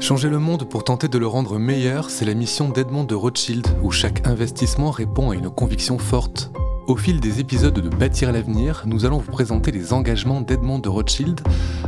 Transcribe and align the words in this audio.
Changer 0.00 0.30
le 0.30 0.38
monde 0.38 0.66
pour 0.66 0.82
tenter 0.82 1.08
de 1.08 1.18
le 1.18 1.26
rendre 1.26 1.58
meilleur, 1.58 2.08
c'est 2.08 2.24
la 2.24 2.32
mission 2.32 2.70
d'Edmond 2.70 3.04
de 3.04 3.14
Rothschild, 3.14 3.66
où 3.82 3.90
chaque 3.90 4.26
investissement 4.26 4.90
répond 4.90 5.30
à 5.30 5.34
une 5.34 5.50
conviction 5.50 5.98
forte. 5.98 6.50
Au 6.86 6.96
fil 6.96 7.20
des 7.20 7.38
épisodes 7.38 7.78
de 7.78 7.88
Bâtir 7.90 8.32
l'avenir, 8.32 8.84
nous 8.86 9.04
allons 9.04 9.18
vous 9.18 9.30
présenter 9.30 9.70
les 9.70 9.92
engagements 9.92 10.40
d'Edmond 10.40 10.78
de 10.78 10.88
Rothschild 10.88 11.42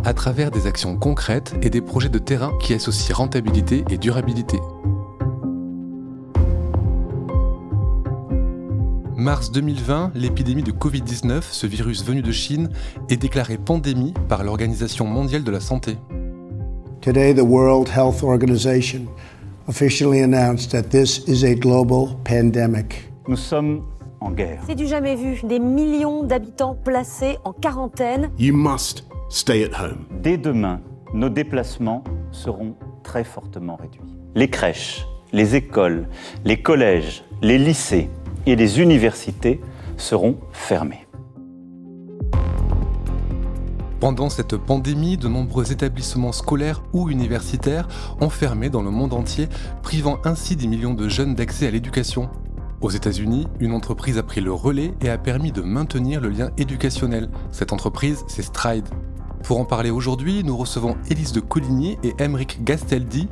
à 0.04 0.12
travers 0.12 0.50
des 0.50 0.66
actions 0.66 0.94
concrètes 0.98 1.54
et 1.62 1.70
des 1.70 1.80
projets 1.80 2.10
de 2.10 2.18
terrain 2.18 2.52
qui 2.60 2.74
associent 2.74 3.16
rentabilité 3.16 3.82
et 3.88 3.96
durabilité. 3.96 4.60
Mars 9.16 9.50
2020, 9.52 10.12
l'épidémie 10.14 10.62
de 10.62 10.72
Covid-19, 10.72 11.40
ce 11.50 11.66
virus 11.66 12.04
venu 12.04 12.20
de 12.20 12.30
Chine, 12.30 12.68
est 13.08 13.16
déclarée 13.16 13.56
pandémie 13.56 14.12
par 14.28 14.44
l'Organisation 14.44 15.06
mondiale 15.06 15.44
de 15.44 15.50
la 15.50 15.60
santé. 15.60 15.96
Today, 17.02 17.32
the 17.32 17.44
World 17.44 17.88
Health 17.88 18.22
Organization 18.22 19.08
officially 19.66 20.20
announced 20.20 20.70
that 20.70 20.92
this 20.92 21.26
is 21.26 21.42
a 21.42 21.52
global 21.52 22.16
pandemic. 22.22 23.10
Nous 23.26 23.36
sommes 23.36 23.82
en 24.20 24.30
guerre. 24.30 24.62
C'est 24.68 24.76
du 24.76 24.86
jamais 24.86 25.16
vu. 25.16 25.40
Des 25.42 25.58
millions 25.58 26.22
d'habitants 26.22 26.76
placés 26.76 27.38
en 27.42 27.52
quarantaine. 27.52 28.30
You 28.38 28.54
must 28.54 29.04
stay 29.30 29.64
at 29.64 29.74
home. 29.74 30.06
Dès 30.22 30.36
demain, 30.36 30.80
nos 31.12 31.28
déplacements 31.28 32.04
seront 32.30 32.76
très 33.02 33.24
fortement 33.24 33.74
réduits. 33.74 34.16
Les 34.36 34.46
crèches, 34.46 35.04
les 35.32 35.56
écoles, 35.56 36.06
les 36.44 36.62
collèges, 36.62 37.24
les 37.42 37.58
lycées 37.58 38.10
et 38.46 38.54
les 38.54 38.80
universités 38.80 39.60
seront 39.96 40.36
fermés. 40.52 41.01
Pendant 44.02 44.30
cette 44.30 44.56
pandémie, 44.56 45.16
de 45.16 45.28
nombreux 45.28 45.70
établissements 45.70 46.32
scolaires 46.32 46.82
ou 46.92 47.08
universitaires 47.08 47.86
ont 48.20 48.30
fermé 48.30 48.68
dans 48.68 48.82
le 48.82 48.90
monde 48.90 49.12
entier, 49.12 49.48
privant 49.80 50.18
ainsi 50.24 50.56
des 50.56 50.66
millions 50.66 50.92
de 50.92 51.08
jeunes 51.08 51.36
d'accès 51.36 51.68
à 51.68 51.70
l'éducation. 51.70 52.28
Aux 52.80 52.90
États-Unis, 52.90 53.46
une 53.60 53.70
entreprise 53.70 54.18
a 54.18 54.24
pris 54.24 54.40
le 54.40 54.52
relais 54.52 54.92
et 55.02 55.08
a 55.08 55.18
permis 55.18 55.52
de 55.52 55.62
maintenir 55.62 56.20
le 56.20 56.30
lien 56.30 56.50
éducationnel. 56.58 57.30
Cette 57.52 57.72
entreprise, 57.72 58.24
c'est 58.26 58.42
Stride. 58.42 58.88
Pour 59.44 59.60
en 59.60 59.64
parler 59.64 59.90
aujourd'hui, 59.90 60.42
nous 60.42 60.56
recevons 60.56 60.96
Élise 61.08 61.30
de 61.30 61.38
Coligny 61.38 61.96
et 62.02 62.12
Emeric 62.18 62.64
Gasteldi, 62.64 63.28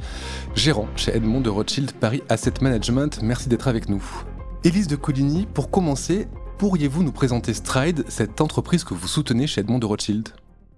gérant 0.54 0.86
chez 0.94 1.16
Edmond 1.16 1.40
de 1.40 1.50
Rothschild 1.50 1.90
Paris 1.94 2.22
Asset 2.28 2.54
Management. 2.62 3.22
Merci 3.24 3.48
d'être 3.48 3.66
avec 3.66 3.88
nous. 3.88 4.04
Élise 4.62 4.86
de 4.86 4.94
Coligny, 4.94 5.48
pour 5.52 5.68
commencer, 5.68 6.28
pourriez-vous 6.58 7.02
nous 7.02 7.10
présenter 7.10 7.54
Stride, 7.54 8.04
cette 8.06 8.40
entreprise 8.40 8.84
que 8.84 8.94
vous 8.94 9.08
soutenez 9.08 9.48
chez 9.48 9.62
Edmond 9.62 9.80
de 9.80 9.86
Rothschild? 9.86 10.28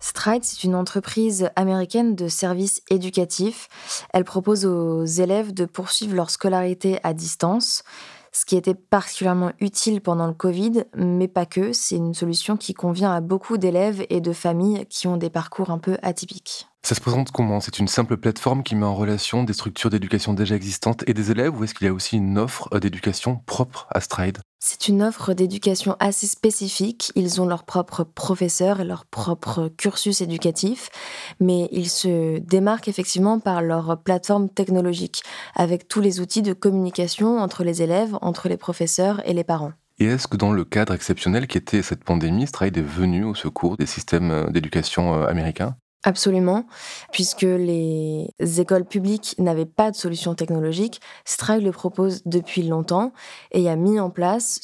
Stride, 0.03 0.42
c'est 0.42 0.64
une 0.64 0.75
entreprise 0.75 1.48
américaine 1.55 2.17
de 2.17 2.27
services 2.27 2.83
éducatifs. 2.91 3.69
Elle 4.12 4.25
propose 4.25 4.67
aux 4.67 5.05
élèves 5.05 5.55
de 5.55 5.64
poursuivre 5.64 6.17
leur 6.17 6.28
scolarité 6.28 6.98
à 7.05 7.14
distance, 7.14 7.84
ce 8.33 8.44
qui 8.44 8.56
était 8.56 8.75
particulièrement 8.75 9.53
utile 9.61 10.00
pendant 10.00 10.27
le 10.27 10.34
Covid, 10.34 10.86
mais 10.97 11.28
pas 11.28 11.47
que. 11.47 11.72
C'est 11.72 11.94
une 11.94 12.14
solution 12.14 12.56
qui 12.56 12.75
convient 12.75 13.12
à 13.12 13.20
beaucoup 13.20 13.59
d'élèves 13.59 14.05
et 14.11 14.20
de 14.20 14.33
familles 14.33 14.86
qui 14.86 15.06
ont 15.06 15.17
des 15.17 15.31
parcours 15.31 15.70
un 15.70 15.78
peu 15.78 15.97
atypiques. 16.03 16.66
Ça 16.84 16.97
se 16.97 17.00
présente 17.00 17.30
comment? 17.30 17.61
C'est 17.61 17.78
une 17.78 17.86
simple 17.86 18.16
plateforme 18.16 18.64
qui 18.64 18.75
met 18.75 18.84
en 18.84 18.97
relation 18.97 19.44
des 19.44 19.52
structures 19.52 19.88
d'éducation 19.88 20.34
déjà 20.34 20.56
existantes 20.56 21.05
et 21.06 21.14
des 21.14 21.30
élèves 21.30 21.56
ou 21.56 21.62
est-ce 21.62 21.75
qu'il 21.75 21.86
y 21.86 21.91
a 21.91 21.92
aussi 21.92 22.16
une 22.16 22.38
offre 22.38 22.69
d'éducation 22.80 23.36
propre 23.47 23.86
à 23.94 24.00
Stride? 24.00 24.38
C'est 24.58 24.88
une 24.88 25.00
offre 25.00 25.33
d'éducation 25.33 25.97
assez 26.00 26.27
spécifique. 26.27 27.12
Ils 27.14 27.41
ont 27.41 27.47
leurs 27.47 27.62
propres 27.62 28.03
professeurs 28.03 28.80
et 28.80 28.84
leur 28.84 29.06
propre 29.06 29.70
cursus 29.78 30.22
éducatif, 30.22 30.91
mais 31.38 31.69
ils 31.70 31.88
se 31.88 32.38
démarquent 32.41 32.88
effectivement 32.88 33.38
par 33.38 33.62
leur 33.62 34.03
plateforme 34.03 34.48
technologique 34.48 35.22
avec 35.55 35.86
tous 35.86 36.00
les 36.00 36.19
outils 36.19 36.42
de 36.42 36.53
communication 36.53 37.38
entre 37.38 37.62
les 37.62 37.82
élèves, 37.82 38.19
entre 38.22 38.49
les 38.49 38.56
professeurs 38.56 39.22
et 39.25 39.34
les 39.34 39.44
parents. 39.44 39.72
Et 40.00 40.06
est-ce 40.06 40.26
que 40.26 40.37
dans 40.37 40.53
le 40.53 40.64
cadre 40.64 40.94
exceptionnel 40.94 41.47
qui 41.47 41.59
était 41.59 41.82
cette 41.82 42.03
pandémie, 42.03 42.49
Stride 42.49 42.76
est 42.76 42.82
venu 42.82 43.22
au 43.22 43.37
secours 43.37 43.76
des 43.76 43.87
systèmes 43.87 44.50
d'éducation 44.50 45.22
américains? 45.22 45.76
Absolument, 46.04 46.66
puisque 47.12 47.42
les 47.42 48.26
écoles 48.58 48.84
publiques 48.84 49.36
n'avaient 49.38 49.66
pas 49.66 49.92
de 49.92 49.96
solution 49.96 50.34
technologique, 50.34 51.00
Stride 51.24 51.62
le 51.62 51.70
propose 51.70 52.22
depuis 52.26 52.64
longtemps 52.64 53.12
et 53.52 53.68
a 53.68 53.76
mis 53.76 54.00
en 54.00 54.10
place 54.10 54.58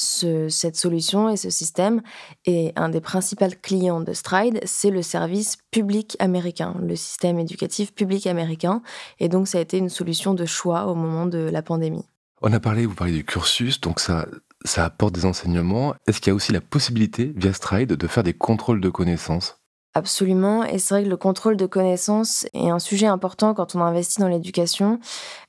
cette 0.48 0.74
solution 0.74 1.28
et 1.28 1.36
ce 1.36 1.48
système. 1.48 2.02
Et 2.44 2.72
un 2.74 2.88
des 2.88 3.00
principaux 3.00 3.46
clients 3.62 4.00
de 4.00 4.12
Stride, 4.14 4.58
c'est 4.64 4.90
le 4.90 5.02
service 5.02 5.58
public 5.70 6.16
américain, 6.18 6.74
le 6.82 6.96
système 6.96 7.38
éducatif 7.38 7.94
public 7.94 8.26
américain. 8.26 8.82
Et 9.20 9.28
donc, 9.28 9.46
ça 9.46 9.58
a 9.58 9.60
été 9.60 9.78
une 9.78 9.90
solution 9.90 10.34
de 10.34 10.44
choix 10.44 10.86
au 10.86 10.96
moment 10.96 11.26
de 11.26 11.38
la 11.38 11.62
pandémie. 11.62 12.04
On 12.42 12.52
a 12.52 12.58
parlé, 12.58 12.84
vous 12.84 12.94
parlez 12.96 13.12
du 13.12 13.24
cursus, 13.24 13.80
donc 13.80 14.00
ça, 14.00 14.26
ça 14.64 14.84
apporte 14.84 15.14
des 15.14 15.24
enseignements. 15.24 15.94
Est-ce 16.08 16.20
qu'il 16.20 16.30
y 16.30 16.32
a 16.32 16.34
aussi 16.34 16.52
la 16.52 16.60
possibilité, 16.60 17.32
via 17.36 17.52
Stride, 17.52 17.92
de 17.92 18.06
faire 18.08 18.24
des 18.24 18.34
contrôles 18.34 18.80
de 18.80 18.88
connaissances? 18.88 19.57
Absolument. 19.94 20.64
Et 20.64 20.78
c'est 20.78 20.94
vrai 20.94 21.04
que 21.04 21.08
le 21.08 21.16
contrôle 21.16 21.56
de 21.56 21.66
connaissances 21.66 22.46
est 22.54 22.68
un 22.70 22.78
sujet 22.78 23.06
important 23.06 23.54
quand 23.54 23.74
on 23.74 23.80
investit 23.80 24.20
dans 24.20 24.28
l'éducation. 24.28 25.00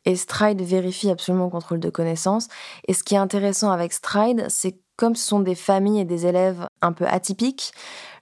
Et 0.06 0.16
Stride 0.16 0.62
vérifie 0.62 1.10
absolument 1.10 1.46
le 1.46 1.52
contrôle 1.52 1.80
de 1.80 1.90
connaissances. 1.90 2.48
Et 2.88 2.94
ce 2.94 3.04
qui 3.04 3.16
est 3.16 3.18
intéressant 3.20 3.72
avec 3.72 3.94
Stride, 3.94 4.46
c'est 4.50 4.80
comme 5.00 5.16
ce 5.16 5.26
sont 5.26 5.40
des 5.40 5.56
familles 5.56 6.02
et 6.02 6.06
des 6.06 6.26
élèves 6.26 6.68
un 6.82 6.92
peu 6.92 7.08
atypiques, 7.08 7.72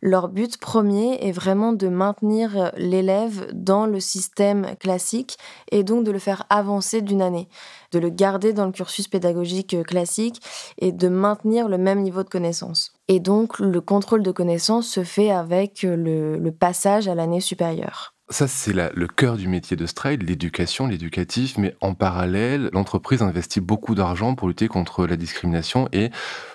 leur 0.04 0.28
but 0.28 0.58
premier 0.58 1.18
est 1.28 1.32
vraiment 1.32 1.74
de 1.74 1.88
maintenir 1.88 2.72
l'élève 2.78 3.48
dans 3.52 3.88
le 3.88 4.00
système 4.00 4.76
classique 4.80 5.40
et 5.72 5.84
donc 5.84 6.04
de 6.04 6.12
le 6.12 6.20
faire 6.20 6.46
avancer 6.52 7.02
d'une 7.02 7.24
année, 7.24 7.50
de 7.94 7.98
le 7.98 8.12
garder 8.12 8.54
dans 8.54 8.68
le 8.68 8.72
cursus 8.72 9.08
pédagogique 9.08 9.82
classique 9.86 10.40
et 10.78 10.92
de 10.92 11.08
maintenir 11.08 11.68
le 11.68 11.80
même 11.80 12.04
niveau 12.04 12.22
de 12.22 12.30
connaissance. 12.30 12.94
Et 13.08 13.20
donc 13.20 13.58
le 13.58 13.82
contrôle 13.82 14.22
de 14.22 14.32
connaissance 14.32 14.88
se 14.88 15.04
fait 15.04 15.32
avec 15.32 15.82
le, 15.82 16.38
le 16.38 16.52
passage 16.52 17.08
à 17.08 17.16
l'année 17.16 17.42
supérieure. 17.42 18.14
Ça, 18.30 18.46
c'est 18.46 18.74
le 18.74 19.08
cœur 19.08 19.38
du 19.38 19.48
métier 19.48 19.78
de 19.78 19.86
Stride, 19.86 20.28
l'éducation, 20.28 20.86
l'éducatif, 20.86 21.58
mais 21.58 21.76
en 21.80 21.94
parallèle, 21.94 22.70
l'entreprise 22.74 23.22
investit 23.22 23.62
beaucoup 23.62 23.96
d'argent 23.96 24.36
pour 24.36 24.50
lutter 24.50 24.68
contre 24.68 25.08
la 25.08 25.16
discrimination 25.16 25.88
et 25.94 26.10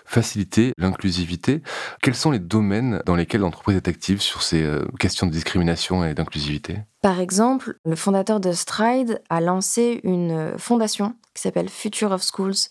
faciliter 0.05 0.75
l'inclusivité. 0.77 1.62
Quels 2.03 2.15
sont 2.15 2.31
les 2.31 2.38
domaines 2.38 3.00
dans 3.06 3.15
lesquels 3.15 3.41
l'entreprise 3.41 3.77
est 3.77 3.88
active 3.88 4.21
sur 4.21 4.43
ces 4.43 4.62
euh, 4.62 4.84
questions 5.00 5.27
de 5.27 5.33
discrimination 5.33 6.05
et 6.05 6.12
d'inclusivité? 6.12 6.81
Par 7.00 7.21
exemple, 7.21 7.78
le 7.87 7.97
fondateur 7.97 8.39
de 8.39 8.53
Stride 8.53 9.22
a 9.31 9.41
lancé 9.41 10.00
une 10.04 10.53
fondation 10.59 11.15
qui 11.33 11.41
s'appelle 11.41 11.71
Future 11.71 12.12
of 12.12 12.22
Schools. 12.22 12.69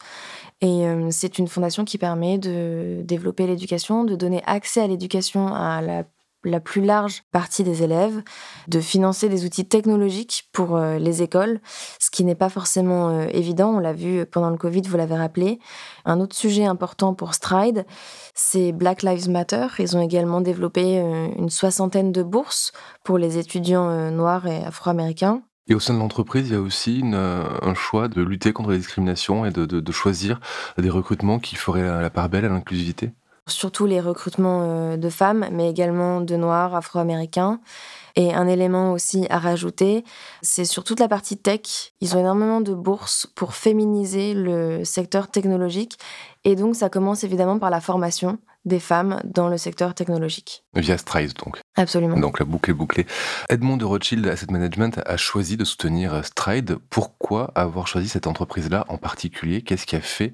Et 0.61 0.85
euh, 0.87 1.07
c'est 1.09 1.39
une 1.39 1.47
fondation 1.47 1.85
qui 1.85 1.97
permet 1.97 2.37
de 2.37 3.01
développer 3.03 3.47
l'éducation, 3.47 4.03
de 4.03 4.15
donner 4.15 4.43
accès 4.45 4.81
à 4.81 4.85
l'éducation 4.85 5.47
à 5.55 5.81
la 5.81 6.03
la 6.43 6.59
plus 6.59 6.81
large 6.81 7.23
partie 7.31 7.63
des 7.63 7.83
élèves, 7.83 8.21
de 8.67 8.79
financer 8.79 9.29
des 9.29 9.45
outils 9.45 9.65
technologiques 9.65 10.49
pour 10.51 10.75
euh, 10.75 10.97
les 10.97 11.21
écoles, 11.21 11.59
ce 11.99 12.09
qui 12.09 12.23
n'est 12.23 12.35
pas 12.35 12.49
forcément 12.49 13.09
euh, 13.09 13.27
évident, 13.31 13.69
on 13.75 13.79
l'a 13.79 13.93
vu 13.93 14.25
pendant 14.25 14.49
le 14.49 14.57
Covid, 14.57 14.81
vous 14.81 14.97
l'avez 14.97 15.15
rappelé. 15.15 15.59
Un 16.05 16.19
autre 16.19 16.35
sujet 16.35 16.65
important 16.65 17.13
pour 17.13 17.33
Stride, 17.33 17.85
c'est 18.33 18.71
Black 18.71 19.03
Lives 19.03 19.29
Matter. 19.29 19.67
Ils 19.79 19.95
ont 19.95 20.01
également 20.01 20.41
développé 20.41 20.99
euh, 20.99 21.27
une 21.37 21.49
soixantaine 21.49 22.11
de 22.11 22.23
bourses 22.23 22.71
pour 23.03 23.17
les 23.17 23.37
étudiants 23.37 24.11
noirs 24.11 24.47
et 24.47 24.63
afro-américains. 24.63 25.41
Et 25.67 25.75
au 25.75 25.79
sein 25.79 25.93
de 25.93 25.99
l'entreprise, 25.99 26.47
il 26.49 26.53
y 26.53 26.55
a 26.55 26.61
aussi 26.61 27.01
un 27.13 27.73
choix 27.75 28.07
de 28.07 28.21
lutter 28.21 28.51
contre 28.51 28.71
la 28.71 28.77
discrimination 28.77 29.45
et 29.45 29.51
de, 29.51 29.91
choisir 29.91 30.39
des 30.77 30.89
recrutements 30.89 31.39
qui 31.39 31.55
feraient 31.55 32.01
la 32.01 32.09
part 32.09 32.29
belle 32.29 32.45
à 32.45 32.49
l'inclusivité 32.49 33.11
surtout 33.47 33.85
les 33.85 33.99
recrutements 33.99 34.61
euh, 34.63 34.97
de 34.97 35.09
femmes, 35.09 35.47
mais 35.51 35.69
également 35.69 36.21
de 36.21 36.35
noirs, 36.35 36.75
afro-américains. 36.75 37.59
Et 38.15 38.33
un 38.33 38.47
élément 38.47 38.91
aussi 38.91 39.25
à 39.29 39.39
rajouter, 39.39 40.03
c'est 40.41 40.65
sur 40.65 40.83
toute 40.83 40.99
la 40.99 41.07
partie 41.07 41.37
tech. 41.37 41.93
Ils 42.01 42.15
ont 42.15 42.19
énormément 42.19 42.59
de 42.59 42.73
bourses 42.73 43.25
pour 43.35 43.53
féminiser 43.53 44.33
le 44.33 44.83
secteur 44.83 45.29
technologique. 45.29 45.97
Et 46.43 46.55
donc, 46.55 46.75
ça 46.75 46.89
commence 46.89 47.23
évidemment 47.23 47.57
par 47.57 47.69
la 47.69 47.79
formation 47.79 48.37
des 48.65 48.79
femmes 48.79 49.21
dans 49.23 49.47
le 49.47 49.57
secteur 49.57 49.95
technologique. 49.95 50.63
Via 50.75 50.97
Stride, 50.97 51.33
donc. 51.43 51.59
Absolument. 51.75 52.19
Donc 52.19 52.39
la 52.39 52.45
boucle 52.45 52.69
est 52.69 52.75
bouclée. 52.75 53.07
Edmond 53.49 53.77
de 53.77 53.85
Rothschild 53.85 54.27
Asset 54.27 54.47
Management 54.51 55.01
a 55.05 55.17
choisi 55.17 55.57
de 55.57 55.65
soutenir 55.65 56.23
Stride. 56.25 56.77
Pourquoi 56.89 57.51
avoir 57.55 57.87
choisi 57.87 58.07
cette 58.07 58.27
entreprise-là 58.27 58.85
en 58.87 58.97
particulier? 58.97 59.61
Qu'est-ce 59.61 59.85
qui 59.85 59.95
a 59.95 60.01
fait 60.01 60.33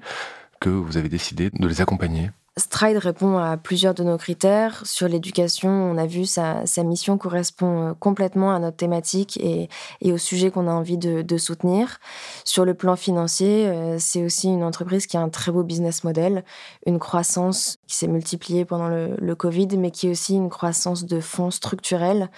que 0.60 0.68
vous 0.68 0.96
avez 0.96 1.08
décidé 1.08 1.50
de 1.50 1.66
les 1.66 1.80
accompagner? 1.80 2.30
Stride 2.58 2.98
répond 2.98 3.38
à 3.38 3.56
plusieurs 3.56 3.94
de 3.94 4.02
nos 4.02 4.18
critères. 4.18 4.82
Sur 4.84 5.08
l'éducation, 5.08 5.70
on 5.70 5.96
a 5.96 6.06
vu 6.06 6.26
sa, 6.26 6.66
sa 6.66 6.82
mission 6.82 7.16
correspond 7.16 7.90
euh, 7.90 7.92
complètement 7.94 8.52
à 8.52 8.58
notre 8.58 8.76
thématique 8.76 9.38
et, 9.40 9.68
au 10.12 10.18
sujet 10.18 10.50
qu'on 10.50 10.66
a 10.66 10.72
envie 10.72 10.98
de, 10.98 11.38
soutenir. 11.38 12.00
Sur 12.44 12.64
le 12.64 12.74
plan 12.74 12.96
financier, 12.96 13.66
euh, 13.68 13.96
c'est 13.98 14.24
aussi 14.24 14.48
une 14.48 14.64
entreprise 14.64 15.06
qui 15.06 15.16
a 15.16 15.20
un 15.20 15.28
très 15.28 15.52
beau 15.52 15.62
business 15.62 16.02
model, 16.02 16.44
une 16.84 16.98
croissance 16.98 17.78
qui 17.86 17.94
s'est 17.94 18.08
multipliée 18.08 18.64
pendant 18.64 18.88
le, 18.88 19.34
Covid, 19.38 19.68
mais 19.78 19.92
qui 19.92 20.08
est 20.08 20.10
aussi 20.10 20.34
une 20.34 20.48
croissance 20.48 21.04
de 21.04 21.20
fonds 21.20 21.52
structurels. 21.52 22.28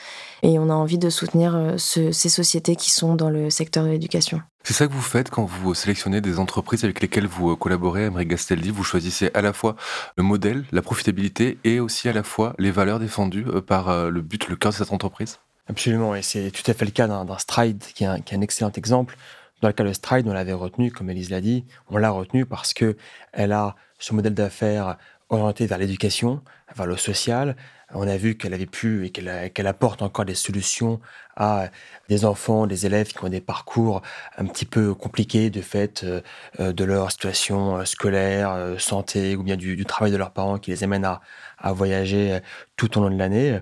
Et 0.43 0.59
on 0.59 0.69
a 0.69 0.75
envie 0.75 0.99
de 0.99 1.09
soutenir 1.09 1.57
euh, 1.57 1.75
ce, 1.79 2.13
ces 2.13 2.29
sociétés 2.29 2.77
qui 2.77 2.91
sont 2.91 3.15
dans 3.15 3.31
le 3.31 3.49
secteur 3.49 3.85
de 3.85 3.89
l'éducation. 3.89 4.43
C'est 4.63 4.75
ça 4.75 4.87
que 4.87 4.93
vous 4.93 5.01
faites 5.01 5.31
quand 5.31 5.45
vous 5.45 5.75
sélectionnez 5.75 6.21
des 6.21 6.39
entreprises 6.39 6.85
avec 6.85 7.01
lesquelles 7.01 7.27
vous 7.27 7.57
collaborez, 7.57 8.05
Emery 8.05 8.27
Gasteldi. 8.27 8.71
Vous 8.71 8.85
choisissez 8.85 9.31
à 9.35 9.41
la 9.41 9.53
fois 9.53 9.75
le 10.17 10.23
modèle, 10.23 10.65
la 10.71 10.83
profitabilité 10.83 11.59
et 11.65 11.81
aussi 11.81 12.09
à 12.09 12.13
la 12.13 12.23
fois 12.23 12.55
les 12.59 12.71
valeurs 12.71 12.99
défendues 12.99 13.47
euh, 13.49 13.63
par 13.63 13.89
euh, 13.89 14.11
le 14.11 14.21
but, 14.21 14.49
le 14.49 14.57
cœur 14.57 14.73
de 14.73 14.77
cette 14.77 14.93
entreprise? 14.93 15.39
Absolument, 15.69 16.15
et 16.15 16.23
c'est 16.23 16.51
tout 16.51 16.69
à 16.71 16.75
fait 16.75 16.85
le 16.85 16.91
cas 16.91 17.07
d'un 17.07 17.39
Stride 17.39 17.83
qui 17.95 18.05
est, 18.05 18.07
un, 18.07 18.21
qui 18.21 18.35
est, 18.35 18.39
un, 18.39 18.43
excellent 18.43 18.73
exemple. 18.73 19.17
Dans 19.63 19.69
le 19.69 19.75
cas 19.75 19.85
de 19.85 19.93
Stride, 19.93 20.27
on 20.29 20.33
l'avait 20.33 20.53
retenu, 20.53 20.91
comme 20.93 21.11
Elise 21.11 21.31
l'a 21.31 21.41
dit, 21.41 21.65
on 21.89 21.97
l'a 21.97 22.11
retenu 22.11 22.45
parce 22.45 22.75
que 22.75 22.97
elle 23.33 23.53
a 23.53 23.77
ce 23.99 24.15
modèle 24.15 24.35
d'affaires 24.35 24.97
orienté 25.31 25.67
vers 25.67 25.79
l'éducation, 25.79 26.43
vers 26.77 26.87
le 26.87 26.97
social, 26.97 27.57
on 27.95 28.07
a 28.07 28.17
vu 28.17 28.37
qu'elle 28.37 28.55
avait 28.55 28.67
pu 28.67 29.07
et 29.07 29.11
qu'elle 29.11 29.67
apporte 29.67 30.03
encore 30.03 30.25
des 30.25 30.35
solutions 30.35 31.01
à 31.37 31.69
des 32.09 32.25
enfants, 32.25 32.67
des 32.67 32.87
élèves 32.87 33.09
qui 33.09 33.25
ont 33.25 33.29
des 33.29 33.41
parcours 33.41 34.03
un 34.37 34.45
petit 34.45 34.65
peu 34.65 34.95
compliqués 34.95 35.51
de 35.51 35.61
fait 35.63 36.05
euh, 36.05 36.73
de 36.73 36.85
leur 36.85 37.11
situation 37.11 37.79
euh, 37.79 37.85
scolaire, 37.85 38.51
euh, 38.51 38.79
santé 38.79 39.37
ou 39.37 39.43
bien 39.43 39.57
du, 39.57 39.85
travail 39.87 40.13
de 40.13 40.17
leurs 40.17 40.33
parents 40.33 40.59
qui 40.59 40.71
les 40.71 40.85
amène 40.85 41.05
à, 41.05 41.21
à 41.59 41.73
voyager 41.73 42.39
tout 42.77 42.99
au 42.99 43.03
long 43.03 43.11
de 43.11 43.17
l'année. 43.17 43.61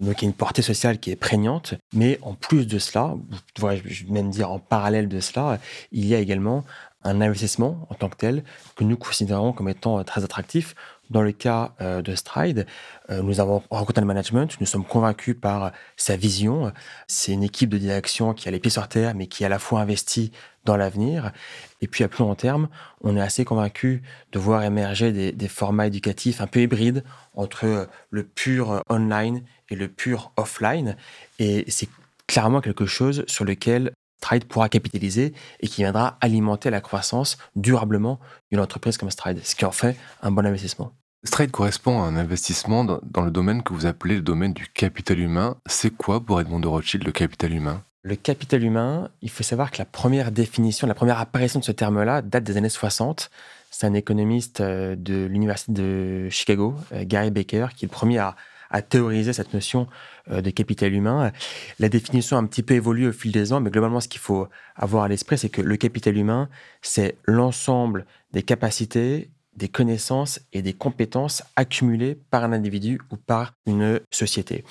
Donc 0.00 0.20
il 0.20 0.24
y 0.24 0.26
a 0.26 0.28
une 0.28 0.34
portée 0.34 0.62
sociale 0.62 0.98
qui 0.98 1.10
est 1.10 1.16
prégnante. 1.16 1.74
Mais 1.94 2.18
en 2.22 2.34
plus 2.34 2.66
de 2.66 2.78
cela, 2.78 3.14
je 3.56 4.04
même 4.06 4.30
dire 4.30 4.50
en 4.50 4.58
parallèle 4.58 5.08
de 5.08 5.20
cela, 5.20 5.58
il 5.92 6.06
y 6.06 6.14
a 6.14 6.18
également 6.18 6.64
un 7.04 7.20
investissement 7.20 7.86
en 7.90 7.94
tant 7.94 8.08
que 8.08 8.16
tel 8.16 8.44
que 8.76 8.84
nous 8.84 8.96
considérons 8.96 9.52
comme 9.52 9.68
étant 9.68 10.02
très 10.04 10.24
attractif 10.24 10.74
dans 11.10 11.22
le 11.22 11.32
cas 11.32 11.74
euh, 11.80 12.02
de 12.02 12.14
Stride, 12.14 12.66
euh, 13.10 13.22
nous 13.22 13.40
avons 13.40 13.62
rencontré 13.70 14.00
le 14.00 14.06
management, 14.06 14.58
nous 14.60 14.66
sommes 14.66 14.84
convaincus 14.84 15.36
par 15.38 15.72
sa 15.96 16.16
vision. 16.16 16.72
C'est 17.06 17.32
une 17.32 17.42
équipe 17.42 17.70
de 17.70 17.78
direction 17.78 18.34
qui 18.34 18.48
a 18.48 18.50
les 18.50 18.60
pieds 18.60 18.70
sur 18.70 18.88
terre, 18.88 19.14
mais 19.14 19.26
qui 19.26 19.42
est 19.42 19.46
à 19.46 19.50
la 19.50 19.58
fois 19.58 19.80
investie 19.80 20.32
dans 20.64 20.76
l'avenir. 20.76 21.32
Et 21.80 21.88
puis 21.88 22.04
à 22.04 22.08
plus 22.08 22.22
long 22.22 22.34
terme, 22.34 22.68
on 23.02 23.16
est 23.16 23.20
assez 23.20 23.44
convaincus 23.44 24.00
de 24.32 24.38
voir 24.38 24.62
émerger 24.62 25.12
des, 25.12 25.32
des, 25.32 25.48
formats 25.48 25.88
éducatifs 25.88 26.40
un 26.40 26.46
peu 26.46 26.60
hybrides 26.60 27.04
entre 27.34 27.88
le 28.10 28.22
pur 28.22 28.82
online 28.88 29.42
et 29.70 29.76
le 29.76 29.88
pur 29.88 30.32
offline. 30.36 30.96
Et 31.38 31.64
c'est 31.68 31.88
clairement 32.26 32.60
quelque 32.60 32.86
chose 32.86 33.24
sur 33.26 33.44
lequel 33.44 33.92
Stride 34.22 34.44
pourra 34.44 34.68
capitaliser 34.68 35.34
et 35.58 35.66
qui 35.66 35.82
viendra 35.82 36.16
alimenter 36.20 36.70
la 36.70 36.80
croissance 36.80 37.38
durablement 37.56 38.20
d'une 38.52 38.60
entreprise 38.60 38.96
comme 38.96 39.10
Stride, 39.10 39.40
ce 39.42 39.56
qui 39.56 39.64
en 39.64 39.72
fait 39.72 39.96
un 40.22 40.30
bon 40.30 40.46
investissement. 40.46 40.92
Stride 41.24 41.50
correspond 41.50 42.00
à 42.00 42.06
un 42.06 42.16
investissement 42.16 42.84
dans 42.84 43.22
le 43.22 43.32
domaine 43.32 43.64
que 43.64 43.72
vous 43.72 43.84
appelez 43.86 44.14
le 44.14 44.22
domaine 44.22 44.52
du 44.52 44.68
capital 44.68 45.18
humain. 45.18 45.56
C'est 45.66 45.90
quoi 45.90 46.20
pour 46.20 46.40
Edmond 46.40 46.60
de 46.60 46.68
Rothschild 46.68 47.04
le 47.04 47.10
capital 47.10 47.52
humain? 47.52 47.82
Le 48.04 48.14
capital 48.14 48.62
humain, 48.62 49.10
il 49.22 49.30
faut 49.30 49.42
savoir 49.42 49.72
que 49.72 49.78
la 49.78 49.84
première 49.84 50.30
définition, 50.30 50.86
la 50.86 50.94
première 50.94 51.18
apparition 51.18 51.58
de 51.58 51.64
ce 51.64 51.72
terme-là 51.72 52.22
date 52.22 52.44
des 52.44 52.56
années 52.56 52.68
60. 52.68 53.30
C'est 53.70 53.86
un 53.86 53.94
économiste 53.94 54.60
euh, 54.60 54.94
de 54.96 55.24
l'Université 55.24 55.72
de 55.72 56.28
Chicago, 56.28 56.74
euh, 56.92 57.04
Gary 57.06 57.30
Baker, 57.30 57.68
qui 57.76 57.84
est 57.84 57.88
le 57.88 57.92
premier 57.92 58.18
à, 58.18 58.36
à 58.72 58.82
théoriser 58.82 59.32
cette 59.32 59.54
notion 59.54 59.86
euh, 60.30 60.40
de 60.40 60.50
capital 60.50 60.92
humain. 60.92 61.30
La 61.78 61.88
définition 61.88 62.36
a 62.36 62.40
un 62.40 62.46
petit 62.46 62.62
peu 62.62 62.74
évolué 62.74 63.06
au 63.06 63.12
fil 63.12 63.30
des 63.30 63.52
ans, 63.52 63.60
mais 63.60 63.70
globalement, 63.70 64.00
ce 64.00 64.08
qu'il 64.08 64.20
faut 64.20 64.48
avoir 64.74 65.04
à 65.04 65.08
l'esprit, 65.08 65.38
c'est 65.38 65.50
que 65.50 65.62
le 65.62 65.76
capital 65.76 66.16
humain, 66.16 66.48
c'est 66.80 67.16
l'ensemble 67.26 68.06
des 68.32 68.42
capacités 68.42 69.30
des 69.54 69.68
connaissances 69.68 70.40
et 70.54 70.62
des 70.62 70.72
compétences 70.72 71.42
accumulées 71.56 72.18
par 72.30 72.42
un 72.42 72.54
individu 72.54 72.98
ou 73.10 73.16
par 73.16 73.52
une 73.66 74.00
société. 74.10 74.64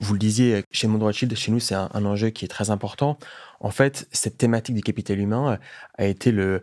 Vous 0.00 0.14
le 0.14 0.18
disiez, 0.18 0.64
chez 0.72 0.88
Monde 0.88 1.04
Rothschild, 1.04 1.32
chez 1.36 1.52
nous, 1.52 1.60
c'est 1.60 1.76
un, 1.76 1.88
un, 1.94 2.04
enjeu 2.04 2.30
qui 2.30 2.44
est 2.44 2.48
très 2.48 2.70
important. 2.70 3.18
En 3.60 3.70
fait, 3.70 4.08
cette 4.10 4.36
thématique 4.36 4.74
du 4.74 4.82
capital 4.82 5.20
humain 5.20 5.58
a 5.96 6.04
été 6.06 6.32
le, 6.32 6.62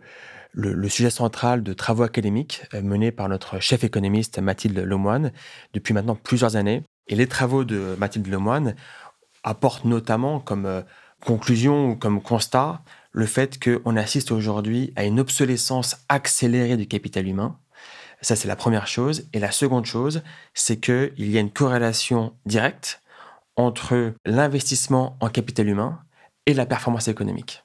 le, 0.54 0.88
sujet 0.88 1.10
central 1.10 1.62
de 1.62 1.72
travaux 1.72 2.04
académiques 2.04 2.62
euh, 2.74 2.82
menés 2.82 3.12
par 3.12 3.28
notre 3.28 3.60
chef 3.60 3.84
économiste 3.84 4.38
Mathilde 4.38 4.78
Lemoine 4.78 5.32
depuis 5.72 5.94
maintenant 5.94 6.14
plusieurs 6.14 6.56
années. 6.56 6.82
Et 7.08 7.16
les 7.16 7.26
travaux 7.26 7.64
de 7.64 7.96
Mathilde 7.98 8.28
Lemoine 8.28 8.74
apportent 9.42 9.84
notamment 9.84 10.40
comme 10.40 10.66
euh, 10.66 10.82
conclusion 11.24 11.90
ou 11.90 11.96
comme 11.96 12.22
constat 12.22 12.82
le 13.12 13.26
fait 13.26 13.62
qu'on 13.62 13.96
assiste 13.96 14.32
aujourd'hui 14.32 14.92
à 14.96 15.04
une 15.04 15.20
obsolescence 15.20 15.96
accélérée 16.08 16.76
du 16.76 16.86
capital 16.86 17.28
humain. 17.28 17.58
Ça, 18.20 18.36
c'est 18.36 18.48
la 18.48 18.56
première 18.56 18.86
chose. 18.86 19.28
Et 19.32 19.38
la 19.38 19.50
seconde 19.50 19.84
chose, 19.84 20.22
c'est 20.54 20.80
qu'il 20.80 21.30
y 21.30 21.36
a 21.36 21.40
une 21.40 21.52
corrélation 21.52 22.34
directe 22.46 23.02
entre 23.56 24.14
l'investissement 24.24 25.16
en 25.20 25.28
capital 25.28 25.68
humain 25.68 26.00
et 26.46 26.54
la 26.54 26.66
performance 26.66 27.08
économique. 27.08 27.63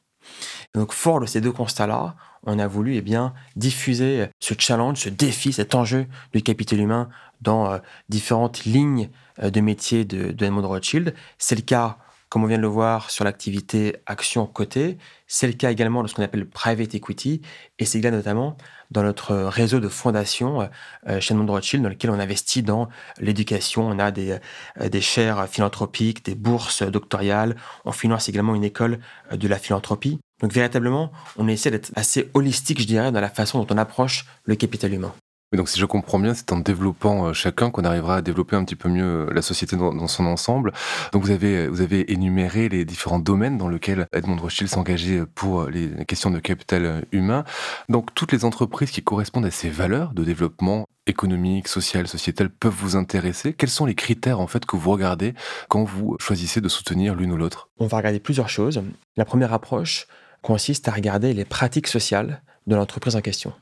Donc, 0.75 0.93
fort 0.93 1.19
de 1.19 1.25
ces 1.25 1.41
deux 1.41 1.51
constats-là, 1.51 2.15
on 2.43 2.59
a 2.59 2.67
voulu 2.67 2.95
eh 2.95 3.01
bien, 3.01 3.33
diffuser 3.55 4.27
ce 4.39 4.53
challenge, 4.57 4.97
ce 4.99 5.09
défi, 5.09 5.51
cet 5.51 5.75
enjeu 5.75 6.05
du 6.33 6.41
capital 6.41 6.79
humain 6.79 7.09
dans 7.41 7.71
euh, 7.71 7.79
différentes 8.07 8.65
lignes 8.65 9.09
euh, 9.41 9.49
de 9.49 9.61
métiers 9.61 10.05
de, 10.05 10.31
de 10.31 10.45
Edmond 10.45 10.67
Rothschild. 10.67 11.13
C'est 11.37 11.55
le 11.55 11.61
cas 11.61 11.97
comme 12.29 12.43
on 12.43 12.47
vient 12.47 12.57
de 12.57 12.61
le 12.61 12.67
voir 12.67 13.09
sur 13.09 13.25
l'activité 13.25 13.97
action 14.05 14.45
côté. 14.45 14.97
C'est 15.27 15.47
le 15.47 15.53
cas 15.53 15.71
également 15.71 16.03
de 16.03 16.07
ce 16.07 16.13
qu'on 16.13 16.23
appelle 16.23 16.47
private 16.47 16.93
equity, 16.93 17.41
et 17.79 17.85
c'est 17.85 17.97
le 17.97 18.03
cas 18.03 18.11
notamment 18.11 18.55
dans 18.91 19.03
notre 19.03 19.35
réseau 19.35 19.79
de 19.79 19.87
fondations 19.87 20.69
euh, 21.07 21.19
chez 21.19 21.33
Edmond 21.33 21.51
Rothschild, 21.51 21.83
dans 21.83 21.89
lequel 21.89 22.11
on 22.11 22.19
investit 22.19 22.63
dans 22.63 22.87
l'éducation. 23.19 23.87
On 23.87 23.99
a 23.99 24.11
des, 24.11 24.37
euh, 24.79 24.89
des 24.89 25.01
chaires 25.01 25.47
philanthropiques, 25.47 26.23
des 26.23 26.35
bourses 26.35 26.83
doctorales. 26.83 27.55
On 27.85 27.91
finance 27.91 28.29
également 28.29 28.55
une 28.55 28.63
école 28.63 28.99
euh, 29.31 29.37
de 29.37 29.47
la 29.47 29.57
philanthropie. 29.57 30.19
Donc 30.41 30.51
véritablement, 30.51 31.11
on 31.37 31.47
essaie 31.47 31.71
d'être 31.71 31.91
assez 31.95 32.29
holistique, 32.33 32.81
je 32.81 32.87
dirais, 32.87 33.11
dans 33.11 33.21
la 33.21 33.29
façon 33.29 33.63
dont 33.63 33.73
on 33.73 33.77
approche 33.77 34.25
le 34.45 34.55
capital 34.55 34.93
humain 34.93 35.13
donc 35.57 35.67
si 35.67 35.79
je 35.79 35.85
comprends 35.85 36.19
bien, 36.19 36.35
c'est 36.35 36.51
en 36.51 36.59
développant 36.59 37.27
euh, 37.27 37.33
chacun 37.33 37.71
qu'on 37.71 37.83
arrivera 37.83 38.17
à 38.17 38.21
développer 38.21 38.55
un 38.55 38.63
petit 38.63 38.75
peu 38.75 38.87
mieux 38.87 39.27
euh, 39.27 39.33
la 39.33 39.41
société 39.41 39.75
dans, 39.75 39.93
dans, 39.93 40.07
son 40.07 40.25
ensemble. 40.25 40.73
Donc 41.11 41.23
vous 41.23 41.31
avez, 41.31 41.67
vous 41.67 41.81
avez 41.81 42.11
énuméré 42.11 42.69
les 42.69 42.85
différents 42.85 43.19
domaines 43.19 43.57
dans 43.57 43.67
lesquels 43.67 44.07
Edmond 44.13 44.37
Rothschild 44.37 44.69
s'engageait 44.69 45.23
pour 45.25 45.65
les 45.65 46.05
questions 46.05 46.29
de 46.29 46.39
capital 46.39 47.03
humain. 47.11 47.45
Donc 47.89 48.13
toutes 48.13 48.31
les 48.31 48.45
entreprises 48.45 48.91
qui 48.91 49.01
correspondent 49.01 49.45
à 49.45 49.51
ces 49.51 49.69
valeurs 49.69 50.13
de 50.13 50.23
développement 50.23 50.85
économique, 51.07 51.67
social, 51.67 52.07
sociétal 52.07 52.51
peuvent 52.51 52.75
vous 52.77 52.95
intéresser. 52.95 53.53
Quels 53.53 53.69
sont 53.69 53.87
les 53.87 53.95
critères 53.95 54.39
en 54.39 54.47
fait 54.47 54.67
que 54.67 54.75
vous 54.75 54.91
regardez 54.91 55.33
quand 55.67 55.83
vous 55.83 56.15
choisissez 56.19 56.61
de 56.61 56.69
soutenir 56.69 57.15
l'une 57.15 57.31
ou 57.31 57.37
l'autre? 57.37 57.69
On 57.79 57.87
va 57.87 57.97
regarder 57.97 58.19
plusieurs 58.19 58.49
choses. 58.49 58.83
La 59.17 59.25
première 59.25 59.51
approche 59.51 60.05
consiste 60.41 60.87
à 60.87 60.91
regarder 60.91 61.33
les 61.33 61.45
pratiques 61.45 61.87
sociales 61.87 62.41
de 62.67 62.75
l'entreprise 62.75 63.15
en 63.15 63.21
question. 63.21 63.53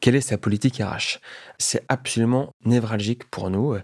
Quelle 0.00 0.16
est 0.16 0.20
sa 0.20 0.36
politique 0.36 0.82
RH 0.82 1.20
C'est 1.58 1.84
absolument 1.88 2.52
névralgique 2.64 3.24
pour 3.30 3.50
nous. 3.50 3.76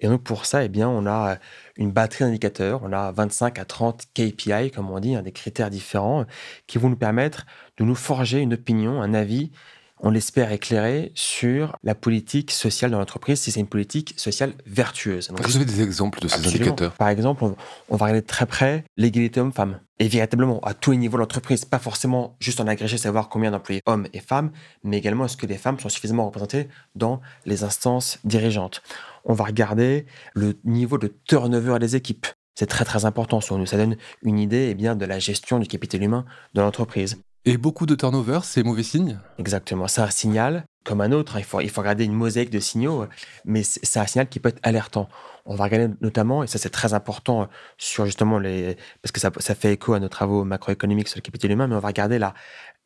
Et 0.00 0.08
donc 0.08 0.22
pour 0.22 0.46
ça, 0.46 0.64
eh 0.64 0.84
on 0.84 1.06
a 1.06 1.36
une 1.76 1.92
batterie 1.92 2.24
d'indicateurs. 2.24 2.80
On 2.82 2.92
a 2.92 3.12
25 3.12 3.58
à 3.58 3.64
30 3.64 4.06
KPI, 4.14 4.70
comme 4.70 4.90
on 4.90 4.98
dit, 5.00 5.14
hein, 5.14 5.22
des 5.22 5.32
critères 5.32 5.68
différents 5.68 6.24
qui 6.66 6.78
vont 6.78 6.88
nous 6.88 6.96
permettre 6.96 7.44
de 7.76 7.84
nous 7.84 7.94
forger 7.94 8.40
une 8.40 8.54
opinion, 8.54 9.02
un 9.02 9.12
avis 9.12 9.52
on 10.00 10.10
l'espère 10.10 10.52
éclairer 10.52 11.12
sur 11.14 11.76
la 11.82 11.94
politique 11.94 12.50
sociale 12.50 12.90
dans 12.90 12.98
l'entreprise, 12.98 13.40
si 13.40 13.50
c'est 13.50 13.60
une 13.60 13.66
politique 13.66 14.14
sociale 14.16 14.52
vertueuse. 14.66 15.28
Donc, 15.28 15.40
vous 15.40 15.56
avez 15.56 15.64
des 15.64 15.82
exemples 15.82 16.20
de 16.20 16.28
ces 16.28 16.34
absolument. 16.34 16.64
indicateurs? 16.64 16.92
Par 16.92 17.08
exemple, 17.08 17.44
on, 17.44 17.56
on, 17.88 17.96
va 17.96 18.06
regarder 18.06 18.24
très 18.24 18.46
près 18.46 18.84
l'égalité 18.96 19.40
homme-femme. 19.40 19.80
Et 19.98 20.08
véritablement, 20.08 20.60
à 20.60 20.74
tous 20.74 20.90
les 20.90 20.98
niveaux 20.98 21.16
de 21.16 21.22
l'entreprise, 21.22 21.64
pas 21.64 21.78
forcément 21.78 22.36
juste 22.38 22.60
en 22.60 22.66
agrégé 22.66 22.98
savoir 22.98 23.30
combien 23.30 23.50
d'employés 23.50 23.80
hommes 23.86 24.06
et 24.12 24.20
femmes, 24.20 24.50
mais 24.84 24.98
également 24.98 25.24
est-ce 25.24 25.38
que 25.38 25.46
les 25.46 25.56
femmes 25.56 25.80
sont 25.80 25.88
suffisamment 25.88 26.26
représentées 26.26 26.68
dans 26.94 27.20
les 27.46 27.64
instances 27.64 28.18
dirigeantes? 28.24 28.82
On 29.24 29.32
va 29.32 29.44
regarder 29.44 30.04
le 30.34 30.58
niveau 30.64 30.98
de 30.98 31.14
turnover 31.26 31.78
des 31.78 31.96
équipes. 31.96 32.26
C'est 32.54 32.66
très 32.66 32.84
très 32.84 33.04
important 33.04 33.40
sur 33.40 33.58
nous. 33.58 33.66
Ça 33.66 33.76
donne 33.76 33.96
une 34.22 34.38
idée 34.38 34.68
eh 34.70 34.74
bien, 34.74 34.96
de 34.96 35.04
la 35.04 35.18
gestion 35.18 35.58
du 35.58 35.66
capital 35.66 36.02
humain 36.02 36.24
de 36.54 36.60
l'entreprise. 36.60 37.18
Et 37.48 37.58
beaucoup 37.58 37.86
de 37.86 37.94
turnover, 37.94 38.40
c'est 38.42 38.64
mauvais 38.64 38.82
signe 38.82 39.20
Exactement, 39.38 39.86
c'est 39.86 40.00
un 40.00 40.10
signal 40.10 40.64
comme 40.82 41.00
un 41.00 41.12
autre. 41.12 41.38
Il 41.38 41.44
faut, 41.44 41.60
il 41.60 41.70
faut 41.70 41.80
regarder 41.80 42.04
une 42.04 42.12
mosaïque 42.12 42.50
de 42.50 42.58
signaux, 42.58 43.06
mais 43.44 43.62
c'est 43.62 44.00
un 44.00 44.06
signal 44.06 44.28
qui 44.28 44.40
peut 44.40 44.48
être 44.48 44.58
alertant. 44.64 45.08
On 45.44 45.54
va 45.54 45.62
regarder 45.62 45.94
notamment, 46.00 46.42
et 46.42 46.48
ça 46.48 46.58
c'est 46.58 46.70
très 46.70 46.92
important 46.92 47.48
sur 47.78 48.04
justement 48.04 48.40
les... 48.40 48.76
parce 49.00 49.12
que 49.12 49.20
ça, 49.20 49.30
ça 49.38 49.54
fait 49.54 49.72
écho 49.72 49.94
à 49.94 50.00
nos 50.00 50.08
travaux 50.08 50.42
macroéconomiques 50.42 51.06
sur 51.06 51.18
le 51.18 51.22
capital 51.22 51.52
humain, 51.52 51.68
mais 51.68 51.76
on 51.76 51.80
va 51.80 51.86
regarder 51.86 52.18
la, 52.18 52.34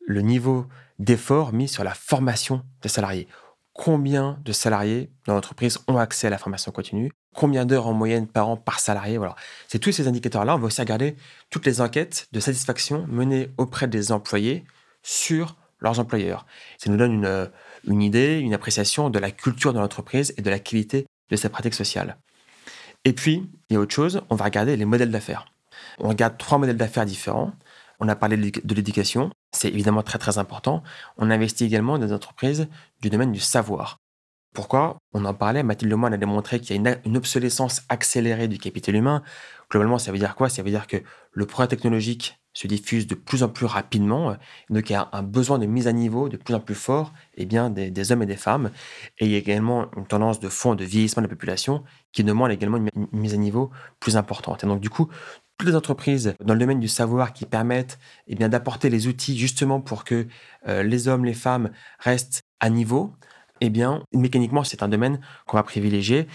le 0.05 0.21
niveau 0.21 0.67
d'effort 0.99 1.53
mis 1.53 1.67
sur 1.67 1.83
la 1.83 1.95
formation 1.95 2.63
des 2.83 2.89
salariés. 2.89 3.27
Combien 3.73 4.39
de 4.43 4.51
salariés 4.51 5.09
dans 5.25 5.33
l'entreprise 5.33 5.79
ont 5.87 5.97
accès 5.97 6.27
à 6.27 6.29
la 6.29 6.37
formation 6.37 6.71
continue, 6.71 7.11
combien 7.33 7.65
d'heures 7.65 7.87
en 7.87 7.93
moyenne 7.93 8.27
par 8.27 8.49
an 8.49 8.57
par 8.57 8.79
salarié. 8.79 9.17
Voilà. 9.17 9.35
C'est 9.67 9.79
tous 9.79 9.91
ces 9.91 10.07
indicateurs-là. 10.07 10.55
On 10.55 10.59
va 10.59 10.67
aussi 10.67 10.81
regarder 10.81 11.15
toutes 11.49 11.65
les 11.65 11.81
enquêtes 11.81 12.27
de 12.31 12.39
satisfaction 12.39 13.05
menées 13.07 13.49
auprès 13.57 13.87
des 13.87 14.11
employés 14.11 14.65
sur 15.03 15.55
leurs 15.79 15.99
employeurs. 15.99 16.45
Ça 16.77 16.89
nous 16.89 16.97
donne 16.97 17.13
une, 17.13 17.49
une 17.87 18.01
idée, 18.01 18.39
une 18.39 18.53
appréciation 18.53 19.09
de 19.09 19.19
la 19.19 19.31
culture 19.31 19.73
de 19.73 19.79
l'entreprise 19.79 20.33
et 20.37 20.41
de 20.41 20.49
la 20.49 20.59
qualité 20.59 21.07
de 21.29 21.35
sa 21.35 21.49
pratique 21.49 21.73
sociale. 21.73 22.17
Et 23.03 23.13
puis, 23.13 23.49
il 23.69 23.73
y 23.73 23.77
a 23.77 23.79
autre 23.79 23.95
chose, 23.95 24.21
on 24.29 24.35
va 24.35 24.45
regarder 24.45 24.75
les 24.75 24.85
modèles 24.85 25.11
d'affaires. 25.11 25.45
On 25.97 26.09
regarde 26.09 26.37
trois 26.37 26.57
modèles 26.57 26.77
d'affaires 26.77 27.05
différents. 27.05 27.53
On 28.01 28.07
a 28.07 28.15
parlé 28.15 28.35
de 28.35 28.75
l'éducation, 28.75 29.29
c'est 29.51 29.67
évidemment 29.67 30.01
très 30.01 30.17
très 30.17 30.39
important. 30.39 30.81
On 31.17 31.29
investit 31.29 31.65
également 31.65 31.99
dans 31.99 32.07
des 32.07 32.13
entreprises 32.13 32.67
du 32.99 33.11
domaine 33.11 33.31
du 33.31 33.39
savoir. 33.39 33.99
Pourquoi? 34.53 34.97
On 35.13 35.23
en 35.23 35.35
parlait, 35.35 35.61
Mathilde 35.61 35.91
Lemoine 35.91 36.13
a 36.13 36.17
démontré 36.17 36.59
qu'il 36.59 36.75
y 36.75 36.87
a 36.87 36.97
une, 37.05 37.15
obsolescence 37.15 37.83
accélérée 37.87 38.47
du 38.47 38.57
capital 38.57 38.95
humain. 38.95 39.21
Globalement, 39.69 39.99
ça 39.99 40.11
veut 40.11 40.17
dire 40.17 40.35
quoi? 40.35 40.49
Ça 40.49 40.63
veut 40.63 40.71
dire 40.71 40.87
que 40.87 40.97
le 41.31 41.45
progrès 41.45 41.69
technologique 41.69 42.41
se 42.53 42.67
diffuse 42.67 43.07
de 43.07 43.15
plus 43.15 43.43
en 43.43 43.49
plus 43.49 43.65
rapidement, 43.65 44.35
donc 44.69 44.89
il 44.89 44.93
y 44.93 44.95
a 44.97 45.07
un 45.13 45.23
besoin 45.23 45.57
de 45.57 45.65
mise 45.65 45.87
à 45.87 45.93
niveau 45.93 46.27
de 46.27 46.35
plus 46.35 46.53
en 46.53 46.59
plus 46.59 46.75
fort 46.75 47.13
eh 47.35 47.45
bien, 47.45 47.69
des, 47.69 48.11
hommes 48.11 48.23
et 48.23 48.25
des 48.25 48.35
femmes. 48.35 48.71
Et 49.19 49.25
il 49.25 49.31
y 49.31 49.35
a 49.35 49.37
également 49.37 49.89
une 49.95 50.05
tendance 50.05 50.41
de 50.41 50.49
fond 50.49 50.75
de 50.75 50.83
vieillissement 50.83 51.21
de 51.21 51.27
la 51.27 51.33
population 51.33 51.83
qui 52.11 52.25
demande 52.25 52.51
également 52.51 52.77
une, 52.77 52.89
mise 53.13 53.33
à 53.33 53.37
niveau 53.37 53.71
plus 54.01 54.17
importante. 54.17 54.65
Et 54.65 54.67
donc 54.67 54.81
du 54.81 54.89
coup, 54.89 55.07
toutes 55.57 55.69
les 55.69 55.75
entreprises 55.75 56.35
dans 56.43 56.53
le 56.53 56.59
domaine 56.59 56.79
du 56.79 56.87
savoir 56.87 57.33
qui 57.33 57.45
permettent 57.45 57.99
eh 58.27 58.35
bien, 58.35 58.49
d'apporter 58.49 58.89
les 58.89 59.07
outils 59.07 59.37
justement 59.37 59.79
pour 59.79 60.03
que 60.03 60.27
euh, 60.67 60.83
les 60.83 61.07
hommes, 61.07 61.25
les 61.25 61.33
femmes 61.33 61.71
restent 61.99 62.41
à 62.59 62.69
niveau, 62.69 63.13
eh 63.61 63.69
bien, 63.69 64.03
mécaniquement, 64.11 64.63
c'est 64.63 64.81
un 64.81 64.87
domaine 64.87 65.21
qu'on 65.45 65.57
va 65.57 65.63
privilégier. 65.63 66.27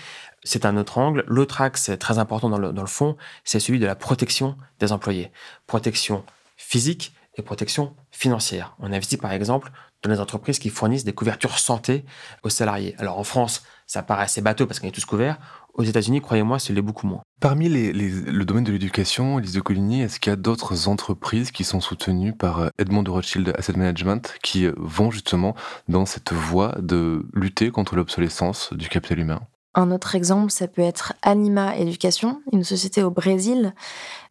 C'est 0.44 0.64
un 0.64 0.76
autre 0.76 0.98
angle. 0.98 1.24
L'autre 1.26 1.60
axe 1.60 1.90
très 1.98 2.18
important 2.18 2.48
dans 2.48 2.58
le, 2.58 2.72
dans 2.72 2.82
le 2.82 2.88
fond, 2.88 3.16
c'est 3.42 3.58
celui 3.58 3.80
de 3.80 3.86
la 3.86 3.96
protection 3.96 4.56
des 4.78 4.92
employés. 4.92 5.32
Protection 5.66 6.24
physique 6.56 7.14
et 7.34 7.42
protection 7.42 7.94
financière. 8.12 8.76
On 8.78 8.86
investit 8.86 9.16
par 9.16 9.32
exemple 9.32 9.72
dans 10.02 10.10
les 10.10 10.20
entreprises 10.20 10.60
qui 10.60 10.70
fournissent 10.70 11.04
des 11.04 11.12
couvertures 11.12 11.58
santé 11.58 12.04
aux 12.44 12.50
salariés. 12.50 12.94
Alors 12.98 13.18
en 13.18 13.24
France, 13.24 13.64
ça 13.86 14.04
paraît 14.04 14.22
assez 14.22 14.40
bateau 14.40 14.66
parce 14.66 14.78
qu'on 14.78 14.86
est 14.86 14.92
tous 14.92 15.04
couverts. 15.04 15.38
Aux 15.74 15.82
États-Unis, 15.82 16.20
croyez-moi, 16.20 16.60
c'est 16.60 16.72
l'est 16.72 16.80
beaucoup 16.80 17.08
moins. 17.08 17.22
Parmi 17.38 17.68
les, 17.68 17.92
le 17.92 18.44
domaine 18.46 18.64
de 18.64 18.72
l'éducation, 18.72 19.38
Elise 19.38 19.52
de 19.52 19.60
Coligny, 19.60 20.00
est-ce 20.00 20.18
qu'il 20.18 20.30
y 20.30 20.32
a 20.32 20.36
d'autres 20.36 20.88
entreprises 20.88 21.50
qui 21.50 21.64
sont 21.64 21.82
soutenues 21.82 22.32
par 22.32 22.60
euh, 22.60 22.68
Edmond 22.78 23.02
de 23.02 23.10
Rothschild 23.10 23.52
Asset 23.58 23.74
Management 23.74 24.38
qui 24.42 24.64
euh, 24.64 24.72
vont 24.78 25.10
justement 25.10 25.54
dans 25.86 26.06
cette 26.06 26.32
voie 26.32 26.74
de 26.80 27.26
lutter 27.34 27.70
contre 27.70 27.94
l'obsolescence 27.94 28.72
du 28.72 28.88
capital 28.88 29.18
humain? 29.18 29.42
Un 29.76 29.90
autre 29.90 30.14
exemple, 30.14 30.50
ça 30.50 30.68
peut 30.68 30.82
être 30.82 31.12
Anima 31.20 31.76
Education, 31.76 32.40
une 32.52 32.64
société 32.64 33.02
au 33.02 33.10
Brésil 33.10 33.74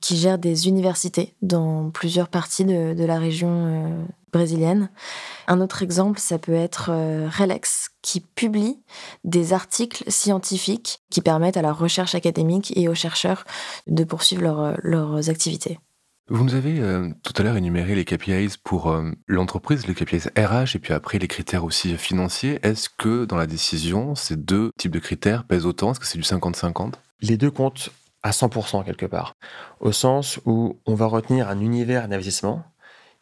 qui 0.02 0.18
gère 0.18 0.40
des 0.40 0.68
universités 0.68 1.36
dans 1.44 1.92
plusieurs 1.92 2.30
parties 2.30 2.66
de, 2.66 3.06
la 3.06 3.20
région 3.20 3.50
euh, 3.52 4.04
brésilienne. 4.34 4.90
Un 5.48 5.62
autre 5.62 5.84
exemple, 5.84 6.20
ça 6.20 6.40
peut 6.40 6.56
être 6.56 6.90
euh, 6.90 7.30
Relex, 7.30 7.92
qui 8.02 8.22
publie 8.22 8.82
des 9.24 9.54
articles 9.54 10.04
scientifiques 10.08 11.04
qui 11.12 11.22
permettent 11.22 11.58
à 11.58 11.62
la 11.62 11.74
recherche 11.74 12.16
académique 12.16 12.74
et 12.76 12.90
aux 12.90 12.96
chercheurs 12.96 13.46
de 13.86 14.04
poursuivre 14.04 14.76
leurs 14.82 15.30
activités. 15.30 15.80
Vous 16.28 16.44
nous 16.44 16.56
avez 16.56 16.80
euh, 16.80 17.12
tout 17.22 17.34
à 17.38 17.44
l'heure 17.44 17.56
énuméré 17.56 17.94
les 17.94 18.04
KPIs 18.04 18.56
pour 18.64 18.90
euh, 18.90 19.12
l'entreprise, 19.28 19.86
les 19.86 19.94
KPIs 19.94 20.30
RH 20.36 20.76
et 20.76 20.80
puis 20.80 20.92
après 20.92 21.20
les 21.20 21.28
critères 21.28 21.64
aussi 21.64 21.96
financiers. 21.98 22.58
Est-ce 22.64 22.90
que 22.90 23.26
dans 23.26 23.36
la 23.36 23.46
décision, 23.46 24.16
ces 24.16 24.36
deux 24.36 24.72
types 24.76 24.92
de 24.92 24.98
critères 24.98 25.44
pèsent 25.44 25.68
autant? 25.68 25.92
Est-ce 25.92 26.00
que 26.00 26.08
c'est 26.08 26.18
du 26.18 26.24
50-50 26.24 26.94
Les 27.22 27.38
deux 27.38 27.52
comptent 27.52 27.92
à 28.24 28.32
100% 28.32 28.84
quelque 28.84 29.06
part, 29.06 29.36
au 29.80 29.92
sens 29.92 30.40
où 30.46 30.80
on 30.88 30.96
va 30.96 31.06
retenir 31.06 31.48
un 31.48 31.60
univers 31.60 32.08
d'investissement 32.08 32.64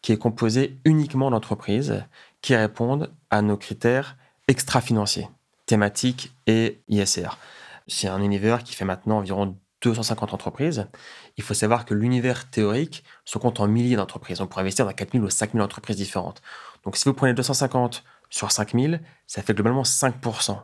qui 0.01 0.13
est 0.13 0.17
composé 0.17 0.79
uniquement 0.86 1.29
d'entreprises 1.29 2.05
qui 2.41 2.55
répondent 2.55 3.12
à 3.29 3.41
nos 3.41 3.57
critères 3.57 4.15
extra-financiers, 4.48 5.27
thématiques 5.65 6.33
et 6.48 6.79
ISR. 6.88 7.38
C'est 7.88 8.07
un 8.07 8.22
univers 8.22 8.63
qui 8.63 8.75
fait 8.75 8.86
maintenant 8.86 9.17
environ 9.17 9.57
250 9.84 10.34
entreprises. 10.34 10.88
Il 11.38 11.44
faut 11.44 11.54
savoir 11.54 11.86
que 11.86 11.94
l'univers 11.94 12.50
théorique 12.50 13.04
se 13.25 13.38
compte 13.38 13.60
en 13.60 13.68
milliers 13.68 13.96
d'entreprises. 13.96 14.42
On 14.42 14.48
pourrait 14.48 14.62
investir 14.62 14.86
dans 14.86 14.94
4000 14.94 15.24
ou 15.24 15.30
5000 15.30 15.62
entreprises 15.62 15.98
différentes. 15.98 16.42
Donc 16.84 16.98
si 16.98 17.06
vous 17.06 17.13
prenez 17.13 17.34
250 17.34 18.04
sur 18.30 18.52
5000, 18.52 19.02
ça 19.28 19.42
fait 19.42 19.54
globalement 19.54 19.84
5%. 19.84 20.56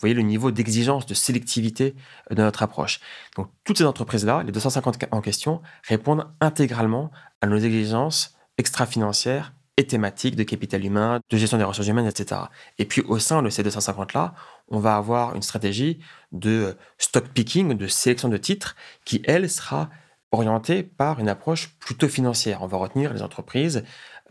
Vous 0.00 0.06
voyez 0.06 0.14
le 0.14 0.22
niveau 0.22 0.50
d'exigence, 0.50 1.04
de 1.04 1.12
sélectivité 1.12 1.94
de 2.30 2.42
notre 2.42 2.62
approche. 2.62 3.00
Donc 3.36 3.50
toutes 3.64 3.76
ces 3.76 3.84
entreprises-là, 3.84 4.42
les 4.44 4.52
250 4.52 5.04
en 5.10 5.20
question, 5.20 5.60
répondent 5.86 6.26
intégralement 6.40 7.10
à 7.42 7.46
nos 7.46 7.58
exigences 7.58 8.34
extra-financières 8.56 9.52
et 9.80 9.86
thématiques 9.86 10.36
de 10.36 10.42
capital 10.42 10.84
humain, 10.84 11.20
de 11.28 11.36
gestion 11.36 11.58
des 11.58 11.64
ressources 11.64 11.88
humaines, 11.88 12.06
etc. 12.06 12.42
Et 12.78 12.84
puis 12.84 13.02
au 13.02 13.18
sein 13.18 13.42
de 13.42 13.48
ces 13.48 13.62
250-là, 13.62 14.34
on 14.68 14.78
va 14.78 14.96
avoir 14.96 15.34
une 15.34 15.42
stratégie 15.42 15.98
de 16.32 16.76
stock 16.98 17.28
picking, 17.28 17.76
de 17.76 17.86
sélection 17.86 18.28
de 18.28 18.36
titres, 18.36 18.76
qui, 19.04 19.22
elle, 19.26 19.48
sera 19.48 19.88
orientée 20.32 20.82
par 20.82 21.18
une 21.18 21.28
approche 21.28 21.74
plutôt 21.80 22.08
financière. 22.08 22.62
On 22.62 22.66
va 22.66 22.76
retenir 22.76 23.12
les 23.12 23.22
entreprises 23.22 23.82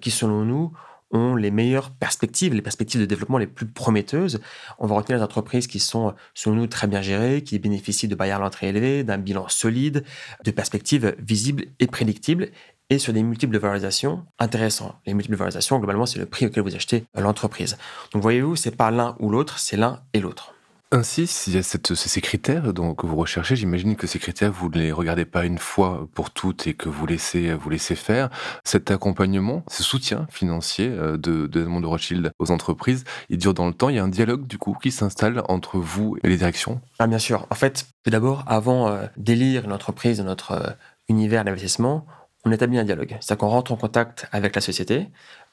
qui, 0.01 0.11
selon 0.11 0.45
nous, 0.45 0.71
ont 1.11 1.35
les 1.35 1.49
meilleures 1.49 1.89
perspectives, 1.89 2.53
les 2.53 2.61
perspectives 2.61 3.01
de 3.01 3.05
développement 3.07 3.39
les 3.39 3.47
plus 3.47 3.65
prometteuses. 3.65 4.39
On 4.77 4.85
va 4.85 4.95
retenir 4.95 5.17
les 5.17 5.23
entreprises 5.23 5.65
qui 5.65 5.79
sont, 5.79 6.13
selon 6.35 6.57
nous, 6.57 6.67
très 6.67 6.85
bien 6.85 7.01
gérées, 7.01 7.43
qui 7.43 7.57
bénéficient 7.57 8.07
de 8.07 8.13
barrières 8.13 8.37
à 8.37 8.41
l'entrée 8.41 8.69
élevées, 8.69 9.03
d'un 9.03 9.17
bilan 9.17 9.47
solide, 9.49 10.05
de 10.45 10.51
perspectives 10.51 11.15
visibles 11.17 11.65
et 11.79 11.87
prédictibles, 11.87 12.51
et 12.89 12.99
sur 12.99 13.13
des 13.13 13.23
multiples 13.23 13.53
de 13.53 13.59
valorisation 13.59 14.25
intéressants. 14.39 14.95
Les 15.05 15.13
multiples 15.13 15.33
de 15.33 15.39
valorisation, 15.39 15.77
globalement, 15.77 16.05
c'est 16.05 16.19
le 16.19 16.25
prix 16.25 16.45
auquel 16.45 16.63
vous 16.63 16.75
achetez 16.75 17.05
l'entreprise. 17.15 17.77
Donc 18.13 18.21
voyez-vous, 18.21 18.55
c'est 18.55 18.75
pas 18.75 18.91
l'un 18.91 19.15
ou 19.19 19.29
l'autre, 19.29 19.59
c'est 19.59 19.77
l'un 19.77 20.01
et 20.13 20.19
l'autre. 20.19 20.53
Ainsi, 20.91 21.27
s'il 21.27 21.53
y 21.53 21.57
a 21.59 21.61
ces 21.61 22.21
critères 22.21 22.73
donc, 22.73 23.01
que 23.01 23.05
vous 23.05 23.15
recherchez, 23.15 23.55
j'imagine 23.55 23.95
que 23.95 24.07
ces 24.07 24.17
critères, 24.17 24.51
vous 24.51 24.69
ne 24.69 24.79
les 24.79 24.91
regardez 24.91 25.23
pas 25.25 25.45
une 25.45 25.59
fois 25.59 26.07
pour 26.15 26.31
toutes 26.31 26.65
et 26.65 26.73
que 26.73 26.89
vous 26.89 27.05
laissez, 27.05 27.53
vous 27.53 27.69
laissez 27.69 27.93
faire. 27.93 28.31
Cet 28.63 28.89
accompagnement, 28.89 29.63
ce 29.69 29.83
soutien 29.83 30.25
financier 30.31 30.87
euh, 30.87 31.11
de, 31.15 31.45
de 31.45 31.63
de 31.63 31.85
Rothschild 31.85 32.31
aux 32.39 32.49
entreprises, 32.49 33.03
il 33.29 33.37
dure 33.37 33.53
dans 33.53 33.67
le 33.67 33.73
temps. 33.75 33.89
Il 33.89 33.97
y 33.97 33.99
a 33.99 34.03
un 34.03 34.07
dialogue, 34.07 34.47
du 34.47 34.57
coup, 34.57 34.75
qui 34.81 34.89
s'installe 34.89 35.43
entre 35.47 35.77
vous 35.77 36.17
et 36.23 36.27
les 36.27 36.37
directions? 36.37 36.81
Ah, 36.97 37.05
Bien 37.05 37.19
sûr. 37.19 37.45
En 37.51 37.55
fait, 37.55 37.85
tout 38.03 38.09
d'abord, 38.09 38.43
avant 38.47 38.87
euh, 38.89 39.05
d'élire 39.15 39.65
une 39.65 39.73
entreprise 39.73 40.19
notre 40.21 40.53
euh, 40.53 40.69
univers 41.07 41.45
d'investissement, 41.45 42.07
on 42.45 42.51
établit 42.51 42.79
un 42.79 42.83
dialogue. 42.83 43.17
C'est-à-dire 43.19 43.37
qu'on 43.37 43.49
rentre 43.49 43.71
en 43.71 43.75
contact 43.75 44.27
avec 44.31 44.55
la 44.55 44.61
société, 44.61 45.09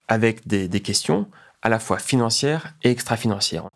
avec 0.08 0.46
des, 0.46 0.68
questions 0.80 1.28
à 1.66 1.68
la 1.68 1.80
fois 1.80 1.98
financières 1.98 2.74
et 2.84 2.92
extra-financières. 2.92 3.68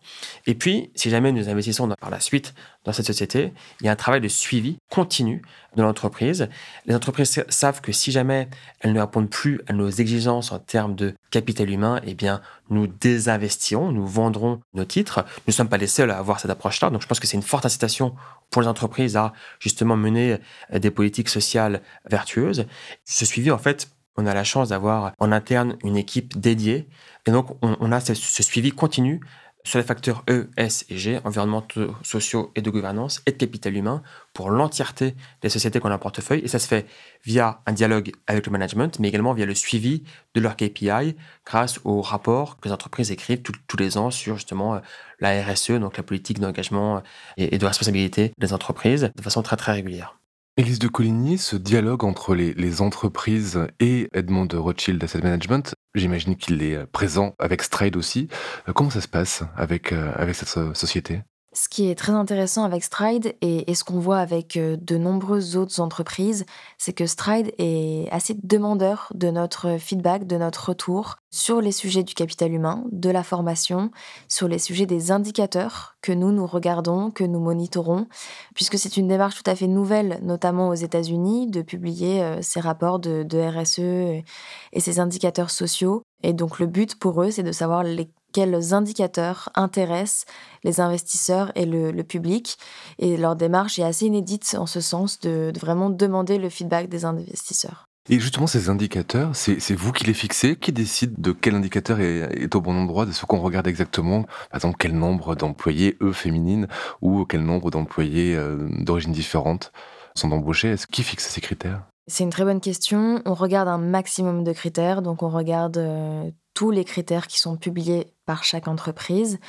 Et 0.47 0.55
puis, 0.55 0.91
si 0.95 1.09
jamais 1.09 1.33
nous 1.33 1.49
investissons 1.49 1.89
par 1.99 2.09
la 2.09 2.21
suite 2.21 2.53
dans 2.85 2.93
cette 2.93 3.05
société, 3.05 3.51
il 3.81 3.85
y 3.85 3.89
a 3.89 3.91
un 3.91 3.97
travail 3.97 4.21
de 4.21 4.29
suivi 4.29 4.77
continu 4.89 5.41
de 5.75 5.81
l'entreprise. 5.81 6.47
Les 6.85 6.95
entreprises 6.95 7.43
savent 7.49 7.81
que 7.81 7.91
si 7.91 8.13
jamais 8.13 8.47
elles 8.79 8.93
ne 8.93 9.01
répondent 9.01 9.29
plus 9.29 9.59
à 9.67 9.73
nos 9.73 9.89
exigences 9.89 10.53
en 10.53 10.59
termes 10.59 10.95
de 10.95 11.13
capital 11.31 11.69
humain, 11.69 11.99
eh 12.05 12.13
bien, 12.13 12.39
nous 12.69 12.87
désinvestirons, 12.87 13.91
nous 13.91 14.07
vendrons 14.07 14.61
nos 14.73 14.85
titres. 14.85 15.25
Nous 15.39 15.49
ne 15.51 15.53
sommes 15.53 15.67
pas 15.67 15.75
les 15.75 15.87
seuls 15.87 16.11
à 16.11 16.17
avoir 16.17 16.39
cette 16.39 16.51
approche-là. 16.51 16.91
Donc, 16.91 17.01
je 17.01 17.07
pense 17.07 17.19
que 17.19 17.27
c'est 17.27 17.35
une 17.35 17.43
forte 17.43 17.65
incitation 17.65 18.15
pour 18.51 18.61
les 18.61 18.69
entreprises 18.69 19.17
à 19.17 19.33
justement 19.59 19.97
mener 19.97 20.37
euh, 20.71 20.79
des 20.79 20.91
politiques 20.91 21.27
sociales 21.27 21.81
vertueuses. 22.09 22.67
Ce 23.03 23.25
suivi, 23.25 23.51
en 23.51 23.57
fait, 23.57 23.89
on 24.17 24.25
a 24.25 24.33
la 24.33 24.43
chance 24.43 24.69
d'avoir 24.69 25.13
en 25.19 25.31
interne 25.31 25.77
une 25.83 25.97
équipe 25.97 26.39
dédiée. 26.39 26.87
Et 27.27 27.31
donc, 27.31 27.57
on, 27.61 27.91
a 27.91 27.99
ce, 27.99 28.13
suivi 28.13 28.71
continu 28.71 29.21
sur 29.63 29.77
les 29.77 29.85
facteurs 29.85 30.23
E, 30.27 30.49
S 30.57 30.85
et 30.89 30.97
G, 30.97 31.19
environnementaux, 31.23 31.95
sociaux 32.01 32.51
et 32.55 32.63
de 32.63 32.69
gouvernance 32.71 33.21
et 33.27 33.31
de 33.31 33.37
capital 33.37 33.75
humain 33.75 34.01
pour 34.33 34.49
l'entièreté 34.49 35.15
des 35.41 35.49
sociétés 35.49 35.79
qu'on 35.79 35.91
a 35.91 35.95
en 35.95 35.99
portefeuille. 35.99 36.41
Et 36.43 36.47
ça 36.47 36.57
se 36.57 36.67
fait 36.67 36.87
via 37.23 37.61
un 37.67 37.73
dialogue 37.73 38.11
avec 38.25 38.47
le 38.47 38.51
management, 38.51 38.97
mais 38.99 39.09
également 39.09 39.33
via 39.33 39.45
le 39.45 39.53
suivi 39.53 40.03
de 40.33 40.41
leur 40.41 40.55
KPI 40.55 41.15
grâce 41.45 41.79
aux 41.83 42.01
rapports 42.01 42.59
que 42.59 42.69
les 42.69 42.73
entreprises 42.73 43.11
écrivent 43.11 43.43
tous 43.43 43.77
les 43.77 43.97
ans 43.97 44.09
sur 44.09 44.35
justement 44.35 44.81
la 45.19 45.43
RSE, 45.43 45.73
donc 45.73 45.97
la 45.97 46.03
politique 46.03 46.39
d'engagement 46.39 47.03
et 47.37 47.57
de 47.59 47.65
responsabilité 47.65 48.33
des 48.39 48.53
entreprises, 48.53 49.11
de 49.15 49.21
façon 49.21 49.43
très 49.43 49.57
très 49.57 49.73
régulière. 49.73 50.20
Élise 50.57 50.79
de 50.79 50.89
Coligny, 50.89 51.37
ce 51.37 51.55
dialogue 51.55 52.03
entre 52.03 52.35
les, 52.35 52.81
entreprises 52.81 53.67
et 53.79 54.09
Edmond 54.13 54.49
Rothschild 54.53 55.01
Asset 55.01 55.21
Management, 55.21 55.75
j'imagine 55.95 56.35
qu'il 56.35 56.61
est 56.61 56.85
présent 56.87 57.35
avec 57.39 57.63
Stride 57.63 57.95
aussi. 57.95 58.27
Euh, 58.67 58.73
comment 58.73 58.89
ça 58.89 58.99
se 58.99 59.07
passe 59.07 59.43
avec, 59.55 59.93
euh, 59.93 60.11
avec 60.15 60.35
cette 60.35 60.49
société? 60.75 61.21
Ce 61.53 61.67
qui 61.67 61.89
est 61.89 61.95
très 61.95 62.13
intéressant 62.13 62.63
avec 62.63 62.81
Stride 62.81 63.35
et, 63.41 63.75
ce 63.75 63.83
qu'on 63.83 63.99
voit 63.99 64.19
avec 64.19 64.55
euh, 64.55 64.77
de 64.79 64.97
nombreuses 64.97 65.57
autres 65.57 65.81
entreprises, 65.81 66.45
c'est 66.77 66.93
que 66.93 67.05
Stride 67.05 67.51
est 67.57 68.07
assez 68.09 68.37
demandeur 68.41 69.11
de 69.15 69.29
notre 69.31 69.77
feedback, 69.77 70.25
de 70.25 70.37
notre 70.37 70.69
retour 70.69 71.17
sur 71.29 71.59
les 71.59 71.73
sujets 71.73 72.03
du 72.03 72.13
capital 72.13 72.53
humain, 72.53 72.85
de 72.93 73.09
la 73.09 73.21
formation, 73.21 73.91
sur 74.29 74.47
les 74.47 74.59
sujets 74.59 74.85
des 74.85 75.11
indicateurs 75.11 75.97
que 76.01 76.13
nous, 76.13 76.31
nous 76.31 76.47
regardons, 76.47 77.11
que 77.11 77.25
nous 77.25 77.39
monitorons, 77.41 78.07
puisque 78.55 78.77
c'est 78.77 78.95
une 78.95 79.09
démarche 79.09 79.43
tout 79.43 79.49
à 79.49 79.55
fait 79.55 79.67
nouvelle, 79.67 80.19
notamment 80.23 80.69
aux 80.69 80.73
États-Unis, 80.73 81.47
de 81.47 81.61
publier 81.61 82.23
euh, 82.23 82.41
ces 82.41 82.61
rapports 82.61 82.99
de, 82.99 83.23
de 83.23 83.39
RSE 83.39 84.23
et 84.71 84.79
ces 84.79 85.01
indicateurs 85.01 85.51
sociaux. 85.51 86.03
Et 86.23 86.31
donc 86.31 86.59
le 86.59 86.67
but 86.67 86.97
pour 86.97 87.21
eux, 87.21 87.31
c'est 87.31 87.43
de 87.43 87.51
savoir 87.51 87.83
les 87.83 88.09
quels 88.31 88.73
indicateurs 88.73 89.49
intéressent 89.55 90.25
les 90.63 90.79
investisseurs 90.79 91.51
et 91.55 91.65
le, 91.65 91.91
public. 92.03 92.57
Et 92.99 93.17
leur 93.17 93.35
démarche 93.35 93.79
est 93.79 93.83
assez 93.83 94.05
inédite 94.05 94.55
en 94.57 94.65
ce 94.65 94.81
sens 94.81 95.19
de, 95.19 95.51
vraiment 95.59 95.89
demander 95.89 96.37
le 96.37 96.49
feedback 96.49 96.89
des 96.89 97.05
investisseurs. 97.05 97.85
Et 98.09 98.19
justement, 98.19 98.47
ces 98.47 98.69
indicateurs, 98.69 99.35
c'est 99.35 99.75
vous 99.75 99.91
qui 99.91 100.05
les 100.05 100.13
fixez 100.13 100.55
Qui 100.55 100.71
décide 100.71 101.21
de 101.21 101.31
quel 101.31 101.53
indicateur 101.53 101.99
est, 101.99 102.53
au 102.55 102.61
bon 102.61 102.75
endroit, 102.75 103.05
de 103.05 103.11
ce 103.11 103.25
qu'on 103.25 103.39
regarde 103.39 103.67
exactement 103.67 104.23
Par 104.23 104.55
exemple, 104.55 104.77
quel 104.79 104.97
nombre 104.97 105.35
d'employés, 105.35 105.97
eux, 106.01 106.11
féminines, 106.11 106.67
ou 107.01 107.25
quel 107.25 107.43
nombre 107.43 107.69
d'employés 107.69 108.35
euh, 108.35 108.67
d'origine 108.79 109.11
différente 109.11 109.71
sont 110.15 110.31
embauchés? 110.31 110.69
Est-ce 110.69 110.87
qui 110.87 111.03
fixe 111.03 111.27
ces 111.27 111.41
critères? 111.41 111.83
C'est 112.07 112.23
une 112.23 112.31
très 112.31 112.43
bonne 112.43 112.59
question. 112.59 113.21
On 113.25 113.35
regarde 113.35 113.67
un 113.67 113.77
maximum 113.77 114.43
de 114.43 114.51
critères, 114.51 115.01
donc 115.01 115.21
on 115.21 115.29
regarde 115.29 115.77
euh, 115.77 116.29
tous 116.53 116.71
les 116.71 116.83
critères 116.83 117.27
qui 117.27 117.39
sont 117.39 117.55
publiés 117.55 118.13
par 118.25 118.43
chaque 118.43 118.67
entreprise. 118.67 119.39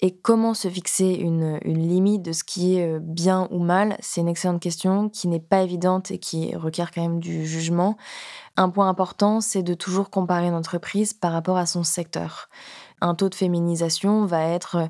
Et 0.00 0.16
comment 0.16 0.54
se 0.54 0.68
fixer 0.68 1.14
une, 1.14 1.58
limite 1.64 2.22
de 2.22 2.32
ce 2.32 2.44
qui 2.44 2.76
est 2.76 2.96
euh, 2.96 2.98
bien 3.00 3.48
ou 3.50 3.58
mal, 3.58 3.96
c'est 4.00 4.20
une 4.20 4.28
excellente 4.28 4.60
question 4.60 5.08
qui 5.08 5.28
n'est 5.28 5.40
pas 5.40 5.62
évidente 5.62 6.10
et 6.10 6.18
qui 6.18 6.54
requiert 6.54 6.90
quand 6.90 7.02
même 7.02 7.20
du 7.20 7.46
jugement. 7.46 7.96
Un 8.56 8.70
point 8.70 8.88
important, 8.88 9.40
c'est 9.40 9.62
de 9.62 9.74
toujours 9.74 10.10
comparer 10.10 10.46
une 10.46 10.54
entreprise 10.54 11.12
par 11.14 11.32
rapport 11.32 11.56
à 11.56 11.66
son 11.66 11.84
secteur. 11.84 12.48
Un 13.00 13.14
taux 13.14 13.28
de 13.28 13.34
féminisation 13.34 14.26
va 14.26 14.42
être 14.44 14.76
euh, 14.76 14.86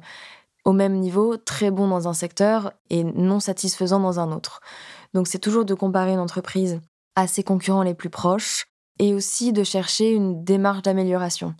au 0.64 0.72
même 0.72 0.94
niveau, 0.94 1.36
très 1.36 1.70
bon 1.70 1.88
dans 1.88 2.08
un 2.08 2.12
secteur 2.12 2.72
et 2.90 3.04
non 3.04 3.40
satisfaisant 3.40 4.00
dans 4.00 4.20
un 4.20 4.32
autre. 4.32 4.60
Donc 5.14 5.26
c'est 5.26 5.38
toujours 5.38 5.64
de 5.64 5.74
comparer 5.74 6.12
une 6.12 6.18
entreprise 6.18 6.80
à 7.16 7.26
ses 7.26 7.42
concurrents 7.42 7.82
les 7.82 7.94
plus 7.94 8.10
proches 8.10 8.67
et 8.98 9.14
aussi 9.14 9.52
de 9.52 9.64
chercher 9.64 10.12
une 10.12 10.44
démarche 10.44 10.82
d'amélioration. 10.82 11.54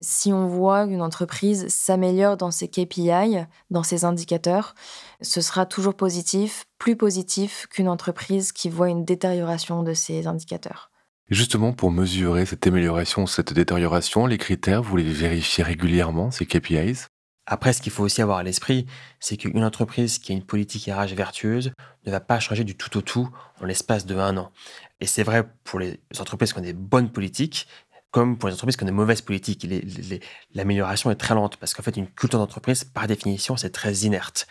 Si 0.00 0.32
on 0.32 0.46
voit 0.46 0.86
qu'une 0.86 1.00
entreprise 1.00 1.66
s'améliore 1.68 2.36
dans 2.36 2.50
ses 2.50 2.68
KPI, 2.68 3.46
dans 3.70 3.82
ses 3.82 4.04
indicateurs, 4.04 4.74
ce 5.22 5.40
sera 5.40 5.64
toujours 5.64 5.94
positif, 5.94 6.66
plus 6.78 6.96
positif 6.96 7.66
qu'une 7.70 7.88
entreprise 7.88 8.52
qui 8.52 8.68
voit 8.68 8.90
une 8.90 9.04
détérioration 9.04 9.82
de 9.82 9.94
ses 9.94 10.26
indicateurs. 10.26 10.90
Justement, 11.30 11.72
pour 11.72 11.90
mesurer 11.90 12.44
cette 12.44 12.66
amélioration, 12.66 13.26
cette 13.26 13.54
détérioration, 13.54 14.26
les 14.26 14.36
critères, 14.36 14.82
vous 14.82 14.96
les 14.98 15.04
vérifiez 15.04 15.64
régulièrement, 15.64 16.30
ces 16.30 16.44
KPIs 16.44 17.06
après, 17.46 17.74
ce 17.74 17.82
qu'il 17.82 17.92
faut 17.92 18.04
aussi 18.04 18.22
avoir 18.22 18.38
à 18.38 18.42
l'esprit, 18.42 18.86
c'est 19.20 19.36
qu'une 19.36 19.64
entreprise 19.64 20.18
qui 20.18 20.32
a 20.32 20.34
une 20.34 20.44
politique 20.44 20.88
RH 20.90 21.14
vertueuse 21.14 21.72
ne 22.06 22.10
va 22.10 22.20
pas 22.20 22.40
changer 22.40 22.64
du 22.64 22.74
tout 22.74 22.96
au 22.96 23.02
tout 23.02 23.28
en 23.60 23.66
l'espace 23.66 24.06
de 24.06 24.16
un 24.16 24.36
an. 24.38 24.50
Et 25.00 25.06
c'est 25.06 25.22
vrai 25.22 25.46
pour 25.62 25.78
les 25.78 26.00
entreprises 26.18 26.52
qui 26.52 26.58
ont 26.58 26.62
des 26.62 26.72
bonnes 26.72 27.10
politiques, 27.10 27.68
comme 28.12 28.38
pour 28.38 28.48
les 28.48 28.54
entreprises 28.54 28.76
qui 28.76 28.84
ont 28.84 28.86
des 28.86 28.92
mauvaises 28.92 29.20
politiques. 29.20 29.66
L'amélioration 30.54 31.10
est 31.10 31.16
très 31.16 31.34
lente 31.34 31.56
parce 31.58 31.74
qu'en 31.74 31.82
fait, 31.82 31.96
une 31.96 32.06
culture 32.06 32.38
d'entreprise, 32.38 32.84
par 32.84 33.06
définition, 33.06 33.56
c'est 33.56 33.70
très 33.70 33.92
inerte. 33.92 34.46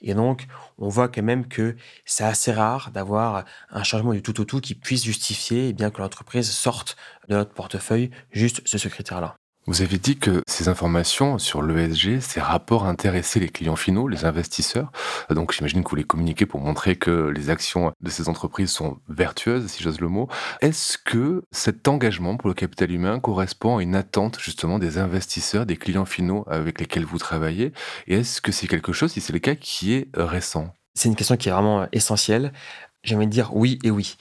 Et 0.00 0.14
donc, 0.14 0.46
on 0.78 0.88
voit 0.88 1.08
quand 1.08 1.22
même 1.22 1.48
que 1.48 1.76
c'est 2.06 2.24
assez 2.24 2.52
rare 2.52 2.92
d'avoir 2.92 3.44
un 3.70 3.82
changement 3.82 4.12
du 4.12 4.22
tout 4.22 4.40
au 4.40 4.44
tout 4.44 4.60
qui 4.60 4.74
puisse 4.74 5.04
justifier 5.04 5.68
eh 5.68 5.72
bien 5.74 5.90
que 5.90 6.00
l'entreprise 6.00 6.50
sorte 6.50 6.96
de 7.28 7.34
notre 7.34 7.52
portefeuille 7.52 8.10
juste 8.30 8.62
ce 8.64 8.88
critère-là. 8.88 9.36
Vous 9.68 9.82
avez 9.82 9.98
dit 9.98 10.16
que 10.16 10.42
ces 10.46 10.68
informations 10.68 11.36
sur 11.36 11.60
l'ESG, 11.60 12.20
ces 12.20 12.40
rapports 12.40 12.86
intéressaient 12.86 13.38
les 13.38 13.50
clients 13.50 13.76
finaux, 13.76 14.08
les 14.08 14.24
investisseurs. 14.24 14.90
Donc 15.28 15.52
j'imagine 15.52 15.84
que 15.84 15.90
vous 15.90 15.96
les 15.96 16.04
communiquez 16.04 16.46
pour 16.46 16.62
montrer 16.62 16.96
que 16.96 17.28
les 17.28 17.50
actions 17.50 17.92
de 18.00 18.08
ces 18.08 18.30
entreprises 18.30 18.70
sont 18.70 18.96
vertueuses, 19.10 19.66
si 19.66 19.82
j'ose 19.82 20.00
le 20.00 20.08
mot. 20.08 20.26
Est-ce 20.62 20.96
que 20.96 21.42
cet 21.52 21.86
engagement 21.86 22.38
pour 22.38 22.48
le 22.48 22.54
capital 22.54 22.90
humain 22.90 23.20
correspond 23.20 23.76
à 23.76 23.82
une 23.82 23.94
attente 23.94 24.38
justement 24.40 24.78
des 24.78 24.96
investisseurs, 24.96 25.66
des 25.66 25.76
clients 25.76 26.06
finaux 26.06 26.46
avec 26.46 26.80
lesquels 26.80 27.04
vous 27.04 27.18
travaillez? 27.18 27.74
Et 28.06 28.20
est-ce 28.20 28.40
que 28.40 28.52
c'est 28.52 28.68
quelque 28.68 28.94
chose, 28.94 29.12
si 29.12 29.20
c'est 29.20 29.34
le 29.34 29.38
cas, 29.38 29.54
qui 29.54 29.92
est 29.92 30.08
récent? 30.14 30.72
C'est 30.94 31.10
une 31.10 31.14
question 31.14 31.36
qui 31.36 31.50
est 31.50 31.52
vraiment 31.52 31.86
essentielle. 31.92 32.54
J'aimerais 33.02 33.26
dire 33.26 33.54
oui 33.54 33.78
et 33.84 33.90
oui. 33.90 34.16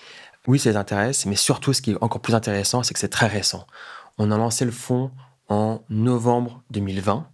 Oui, 0.45 0.59
ça 0.59 0.71
les 0.71 0.75
intéresse, 0.75 1.25
mais 1.25 1.37
surtout 1.37 1.71
ce 1.71 1.81
qui 1.81 1.91
est 1.91 1.97
encore 2.01 2.19
plus 2.19 2.35
intéressant, 2.35 2.83
c'est 2.83 2.93
que 2.93 2.99
c'est 2.99 3.07
très 3.07 3.27
récent. 3.27 3.65
On 4.17 4.29
a 4.31 4.37
lancé 4.37 4.65
le 4.65 4.71
fonds 4.71 5.09
en 5.47 5.83
novembre 5.89 6.63
2020. 6.71 7.29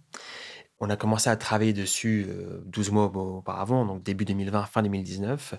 On 0.80 0.90
a 0.90 0.96
commencé 0.96 1.30
à 1.30 1.36
travailler 1.36 1.72
dessus 1.72 2.26
12 2.66 2.88
euh, 2.88 2.92
mois 2.92 3.04
auparavant, 3.06 3.86
donc 3.86 4.02
début 4.02 4.24
2020, 4.24 4.64
fin 4.66 4.82
2019. 4.82 5.54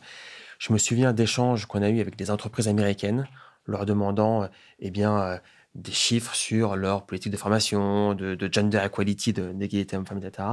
Je 0.59 0.73
me 0.73 0.77
souviens 0.77 1.13
d'échanges 1.13 1.65
qu'on 1.65 1.81
a 1.81 1.89
eus 1.89 1.99
avec 1.99 2.15
des 2.15 2.31
entreprises 2.31 2.67
américaines, 2.67 3.27
leur 3.65 3.85
demandant 3.85 4.47
eh 4.79 4.91
bien, 4.91 5.17
euh, 5.19 5.37
des 5.73 5.91
chiffres 5.91 6.35
sur 6.35 6.75
leur 6.75 7.05
politique 7.05 7.31
de 7.31 7.37
formation, 7.37 8.13
de, 8.13 8.49
gender 8.51 8.79
equality, 8.85 9.33
d'égalité 9.33 9.97
hommes-femmes, 9.97 10.23
etc. 10.23 10.47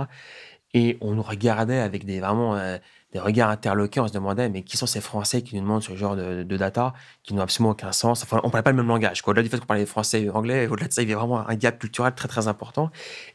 Et 0.74 0.96
on 1.00 1.12
nous 1.14 1.22
regardait 1.22 1.78
avec 1.78 2.04
des, 2.04 2.20
vraiment 2.20 2.56
euh, 2.56 2.78
des 3.12 3.18
regards 3.18 3.50
interloqués. 3.50 4.00
On 4.00 4.08
se 4.08 4.12
demandait, 4.12 4.48
mais 4.48 4.62
qui 4.62 4.76
sont 4.76 4.87
ces 4.87 5.00
Français 5.00 5.42
qui 5.42 5.54
nous 5.56 5.62
demandent 5.62 5.82
ce 5.82 5.94
genre 5.94 6.16
de, 6.16 6.42
data 6.44 6.94
qui 7.22 7.35
n'ont 7.35 7.42
absolument 7.42 7.70
aucun 7.70 7.92
sens? 7.92 8.22
Enfin, 8.22 8.40
on 8.42 8.46
ne 8.46 8.52
parlait 8.52 8.62
pas 8.62 8.70
le 8.70 8.76
même 8.76 8.88
langage. 8.88 9.22
Au-delà 9.26 9.42
du 9.42 9.48
fait 9.48 9.58
qu'on 9.58 9.66
parlait 9.66 9.87
français 9.87 10.22
et 10.22 10.30
anglais, 10.30 10.66
au-delà 10.68 10.88
de 10.88 10.92
ça, 10.92 11.02
il 11.02 11.08
y 11.08 11.12
avait 11.12 11.18
vraiment 11.18 11.46
un 11.46 11.54
gap 11.56 11.78
culturel 11.78 12.14
très, 12.14 12.28
très 12.28 12.48
important. 12.48 12.90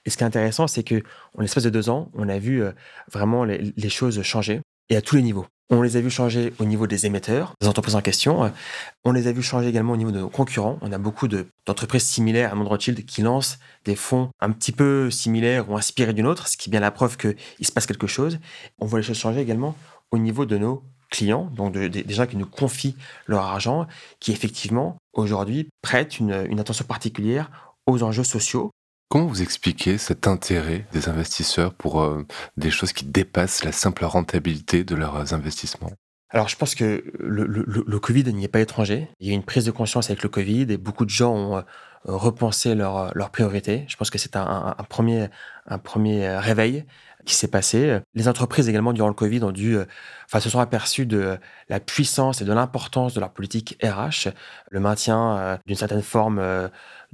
Et 0.05 0.09
ce 0.09 0.17
qui 0.17 0.23
est 0.23 0.27
intéressant, 0.27 0.67
c'est 0.67 0.83
qu'en 0.83 1.41
l'espace 1.41 1.63
de 1.63 1.69
deux 1.69 1.89
ans, 1.89 2.09
on 2.15 2.27
a 2.29 2.39
vu 2.39 2.63
euh, 2.63 2.71
vraiment 3.11 3.43
les 3.43 3.89
choses 3.89 4.21
changer 4.23 4.61
et 4.89 4.95
à 4.95 5.01
tous 5.01 5.15
les 5.15 5.21
niveaux. 5.21 5.45
On 5.69 5.81
les 5.81 5.97
a 5.97 6.01
vus 6.01 6.09
changer 6.09 6.53
au 6.59 6.65
niveau 6.65 6.87
des 6.87 7.05
émetteurs, 7.05 7.53
des 7.59 7.67
entreprises 7.67 7.95
en 7.95 8.01
question. 8.01 8.53
On 9.03 9.11
les 9.11 9.27
a 9.27 9.33
vus 9.33 9.43
changer 9.43 9.67
également 9.67 9.93
au 9.93 9.97
niveau 9.97 10.11
de 10.11 10.19
nos 10.19 10.29
concurrents. 10.29 10.77
On 10.81 10.93
a 10.93 10.97
beaucoup 10.97 11.27
d'entreprises 11.27 12.05
similaires 12.05 12.53
à 12.53 12.55
Mondrochild 12.55 13.05
qui 13.05 13.21
lancent 13.21 13.59
des 13.83 13.97
fonds 13.97 14.29
un 14.39 14.51
petit 14.51 14.71
peu 14.71 15.11
similaires 15.11 15.69
ou 15.69 15.75
inspirés 15.75 16.13
d'une 16.13 16.25
autre, 16.25 16.47
ce 16.47 16.55
qui 16.55 16.69
est 16.69 16.71
bien 16.71 16.79
la 16.79 16.91
preuve 16.91 17.17
qu'il 17.17 17.35
se 17.61 17.73
passe 17.73 17.85
quelque 17.85 18.07
chose. 18.07 18.39
On 18.79 18.85
voit 18.85 18.99
les 18.99 19.05
choses 19.05 19.17
changer 19.17 19.41
également 19.41 19.75
au 20.11 20.17
niveau 20.17 20.45
de 20.45 20.57
nos 20.57 20.83
clients, 21.09 21.51
donc 21.53 21.73
des 21.73 22.13
gens 22.13 22.27
qui 22.27 22.37
nous 22.37 22.45
confient 22.45 22.95
leur 23.25 23.43
argent, 23.43 23.87
qui 24.21 24.31
effectivement 24.31 24.97
aujourd'hui 25.11 25.67
prêtent 25.81 26.19
une 26.19 26.59
attention 26.59 26.85
particulière 26.85 27.75
aux 27.87 28.03
enjeux 28.03 28.23
sociaux 28.23 28.71
Comment 29.09 29.25
vous 29.25 29.41
expliquez 29.41 29.97
cet 29.97 30.27
intérêt 30.27 30.85
des 30.91 31.07
investisseurs 31.07 31.73
pour 31.73 32.01
euh, 32.01 32.25
des 32.57 32.69
choses 32.71 32.91
qui 32.91 33.05
dépassent 33.05 33.63
la 33.63 33.71
simple 33.71 34.03
rentabilité 34.03 34.83
de 34.83 34.95
leurs 34.95 35.33
investissements? 35.33 35.91
Alors, 36.29 36.49
je 36.49 36.57
pense 36.57 36.75
que 36.75 37.05
le, 37.17 37.99
Covid 37.99 38.33
n'y 38.33 38.43
est 38.43 38.49
pas 38.49 38.59
étranger. 38.59 39.07
Il 39.21 39.27
y 39.27 39.29
a 39.29 39.33
eu 39.33 39.35
une 39.35 39.45
prise 39.45 39.63
de 39.63 39.71
conscience 39.71 40.09
avec 40.09 40.23
le 40.23 40.29
Covid 40.29 40.65
et 40.69 40.77
beaucoup 40.77 41.05
de 41.05 41.09
gens 41.09 41.33
ont 41.33 41.57
euh, 41.57 41.61
repensé 42.03 42.75
leurs 42.75 43.29
priorités. 43.31 43.85
Je 43.87 43.95
pense 43.95 44.09
que 44.09 44.17
c'est 44.17 44.35
un, 44.35 44.75
premier, 44.89 45.27
un 45.67 45.77
premier 45.77 46.37
réveil 46.37 46.83
qui 47.23 47.33
s'est 47.33 47.47
passé. 47.47 47.99
Les 48.13 48.27
entreprises 48.27 48.67
également 48.67 48.91
durant 48.91 49.07
le 49.07 49.13
Covid 49.13 49.41
ont 49.43 49.51
dû, 49.51 49.77
euh, 49.77 49.85
enfin, 50.25 50.41
se 50.41 50.49
sont 50.49 50.59
aperçues 50.59 51.05
de 51.05 51.37
la 51.69 51.79
puissance 51.79 52.41
et 52.41 52.45
de 52.45 52.51
l'importance 52.51 53.13
de 53.13 53.21
leur 53.21 53.31
politique 53.31 53.77
RH, 53.81 54.29
le 54.69 54.81
maintien 54.81 55.59
d'une 55.65 55.77
certaine 55.77 56.01
forme 56.01 56.41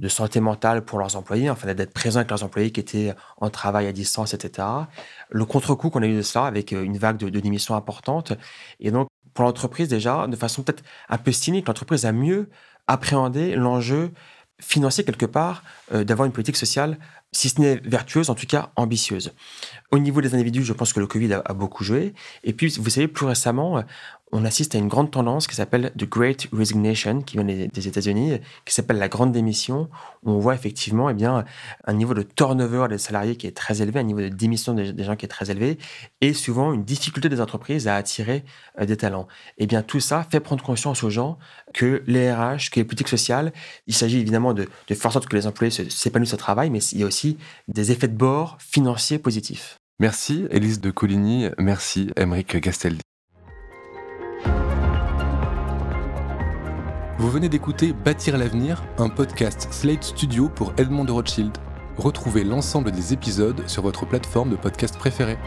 de 0.00 0.08
santé 0.08 0.40
mentale 0.40 0.84
pour 0.84 0.98
leurs 0.98 1.16
employés, 1.16 1.50
enfin 1.50 1.72
d'être 1.72 1.92
présents 1.92 2.20
avec 2.20 2.30
leurs 2.30 2.42
employés 2.42 2.70
qui 2.70 2.80
étaient 2.80 3.14
en 3.38 3.50
travail 3.50 3.86
à 3.86 3.92
distance, 3.92 4.34
etc. 4.34 4.66
Le 5.30 5.44
contre-coup 5.44 5.90
qu'on 5.90 6.02
a 6.02 6.06
eu 6.06 6.16
de 6.16 6.22
cela 6.22 6.46
avec 6.46 6.72
une 6.72 6.98
vague 6.98 7.16
de, 7.16 7.28
démissions 7.28 7.76
importante. 7.76 8.32
Et 8.80 8.90
donc, 8.90 9.08
pour 9.34 9.44
l'entreprise 9.44 9.88
déjà, 9.88 10.26
de 10.26 10.36
façon 10.36 10.62
peut-être 10.62 10.82
un 11.08 11.18
peu 11.18 11.32
cynique, 11.32 11.68
l'entreprise 11.68 12.06
a 12.06 12.12
mieux 12.12 12.48
appréhendé 12.86 13.54
l'enjeu 13.54 14.10
financier 14.60 15.04
quelque 15.04 15.26
part 15.26 15.62
d'avoir 15.90 16.26
une 16.26 16.32
politique 16.32 16.56
sociale 16.56 16.98
si 17.34 17.48
ce 17.48 17.60
n'est 17.60 17.76
vertueuse, 17.84 18.30
en 18.30 18.34
tout 18.34 18.46
cas 18.46 18.70
ambitieuse. 18.76 19.32
Au 19.90 19.98
niveau 19.98 20.20
des 20.20 20.34
individus, 20.34 20.64
je 20.64 20.72
pense 20.72 20.92
que 20.92 21.00
le 21.00 21.06
Covid 21.06 21.34
a, 21.34 21.52
beaucoup 21.52 21.84
joué. 21.84 22.14
Et 22.44 22.52
puis, 22.52 22.68
vous 22.78 22.90
savez, 22.90 23.08
plus 23.08 23.26
récemment, 23.26 23.82
on 24.34 24.44
assiste 24.44 24.74
à 24.74 24.78
une 24.78 24.88
grande 24.88 25.12
tendance 25.12 25.46
qui 25.46 25.54
s'appelle 25.54 25.92
The 25.96 26.08
Great 26.08 26.48
Resignation, 26.52 27.22
qui 27.22 27.36
vient 27.36 27.44
des 27.44 27.88
États-Unis, 27.88 28.40
qui 28.64 28.74
s'appelle 28.74 28.98
la 28.98 29.08
grande 29.08 29.30
démission, 29.30 29.88
où 30.24 30.32
on 30.32 30.38
voit 30.40 30.56
effectivement 30.56 31.08
eh 31.08 31.14
bien, 31.14 31.44
un 31.84 31.92
niveau 31.92 32.14
de 32.14 32.22
turnover 32.22 32.88
des 32.88 32.98
salariés 32.98 33.36
qui 33.36 33.46
est 33.46 33.56
très 33.56 33.80
élevé, 33.80 34.00
un 34.00 34.02
niveau 34.02 34.20
de 34.20 34.28
démission 34.28 34.74
des, 34.74 35.04
gens 35.04 35.14
qui 35.14 35.24
est 35.24 35.28
très 35.28 35.52
élevé, 35.52 35.78
et 36.20 36.34
souvent 36.34 36.72
une 36.72 36.82
difficulté 36.82 37.28
des 37.28 37.40
entreprises 37.40 37.86
à 37.86 37.94
attirer 37.94 38.44
euh, 38.80 38.86
des 38.86 38.96
talents. 38.96 39.28
Eh 39.58 39.68
bien, 39.68 39.82
tout 39.82 40.00
ça 40.00 40.26
fait 40.28 40.40
prendre 40.40 40.64
conscience 40.64 41.04
aux 41.04 41.10
gens 41.10 41.38
que 41.72 42.02
les 42.08 42.32
RH, 42.32 42.70
que 42.72 42.80
les 42.80 42.84
politiques 42.84 43.08
sociales, 43.08 43.52
il 43.86 43.94
s'agit 43.94 44.18
évidemment 44.18 44.52
de, 44.52 44.68
de 44.88 44.94
faire 44.96 45.10
en 45.10 45.12
sorte 45.12 45.28
que 45.28 45.36
les 45.36 45.46
employés 45.46 45.70
s'épanouissent 45.70 46.34
au 46.34 46.38
travail, 46.38 46.70
mais 46.70 46.80
il 46.80 46.98
y 46.98 47.04
a 47.04 47.06
aussi 47.06 47.38
des 47.68 47.92
effets 47.92 48.08
de 48.08 48.16
bord 48.16 48.56
financiers 48.58 49.18
positifs. 49.18 49.76
Merci 50.00 50.48
Élise 50.50 50.80
de 50.80 50.90
Coligny, 50.90 51.50
merci 51.56 52.10
Émeric 52.16 52.56
Gasteldi. 52.56 53.00
Vous 57.24 57.30
venez 57.30 57.48
d'écouter 57.48 57.94
Bâtir 57.94 58.36
l'avenir, 58.36 58.84
un 58.98 59.08
podcast 59.08 59.66
Slate 59.70 60.04
Studio 60.04 60.50
pour 60.50 60.74
Edmond 60.76 61.06
de 61.06 61.12
Rothschild. 61.12 61.56
Retrouvez 61.96 62.44
l'ensemble 62.44 62.92
des 62.92 63.14
épisodes 63.14 63.66
sur 63.66 63.82
votre 63.82 64.04
plateforme 64.04 64.50
de 64.50 64.56
podcast 64.56 64.98
préférée. 64.98 65.38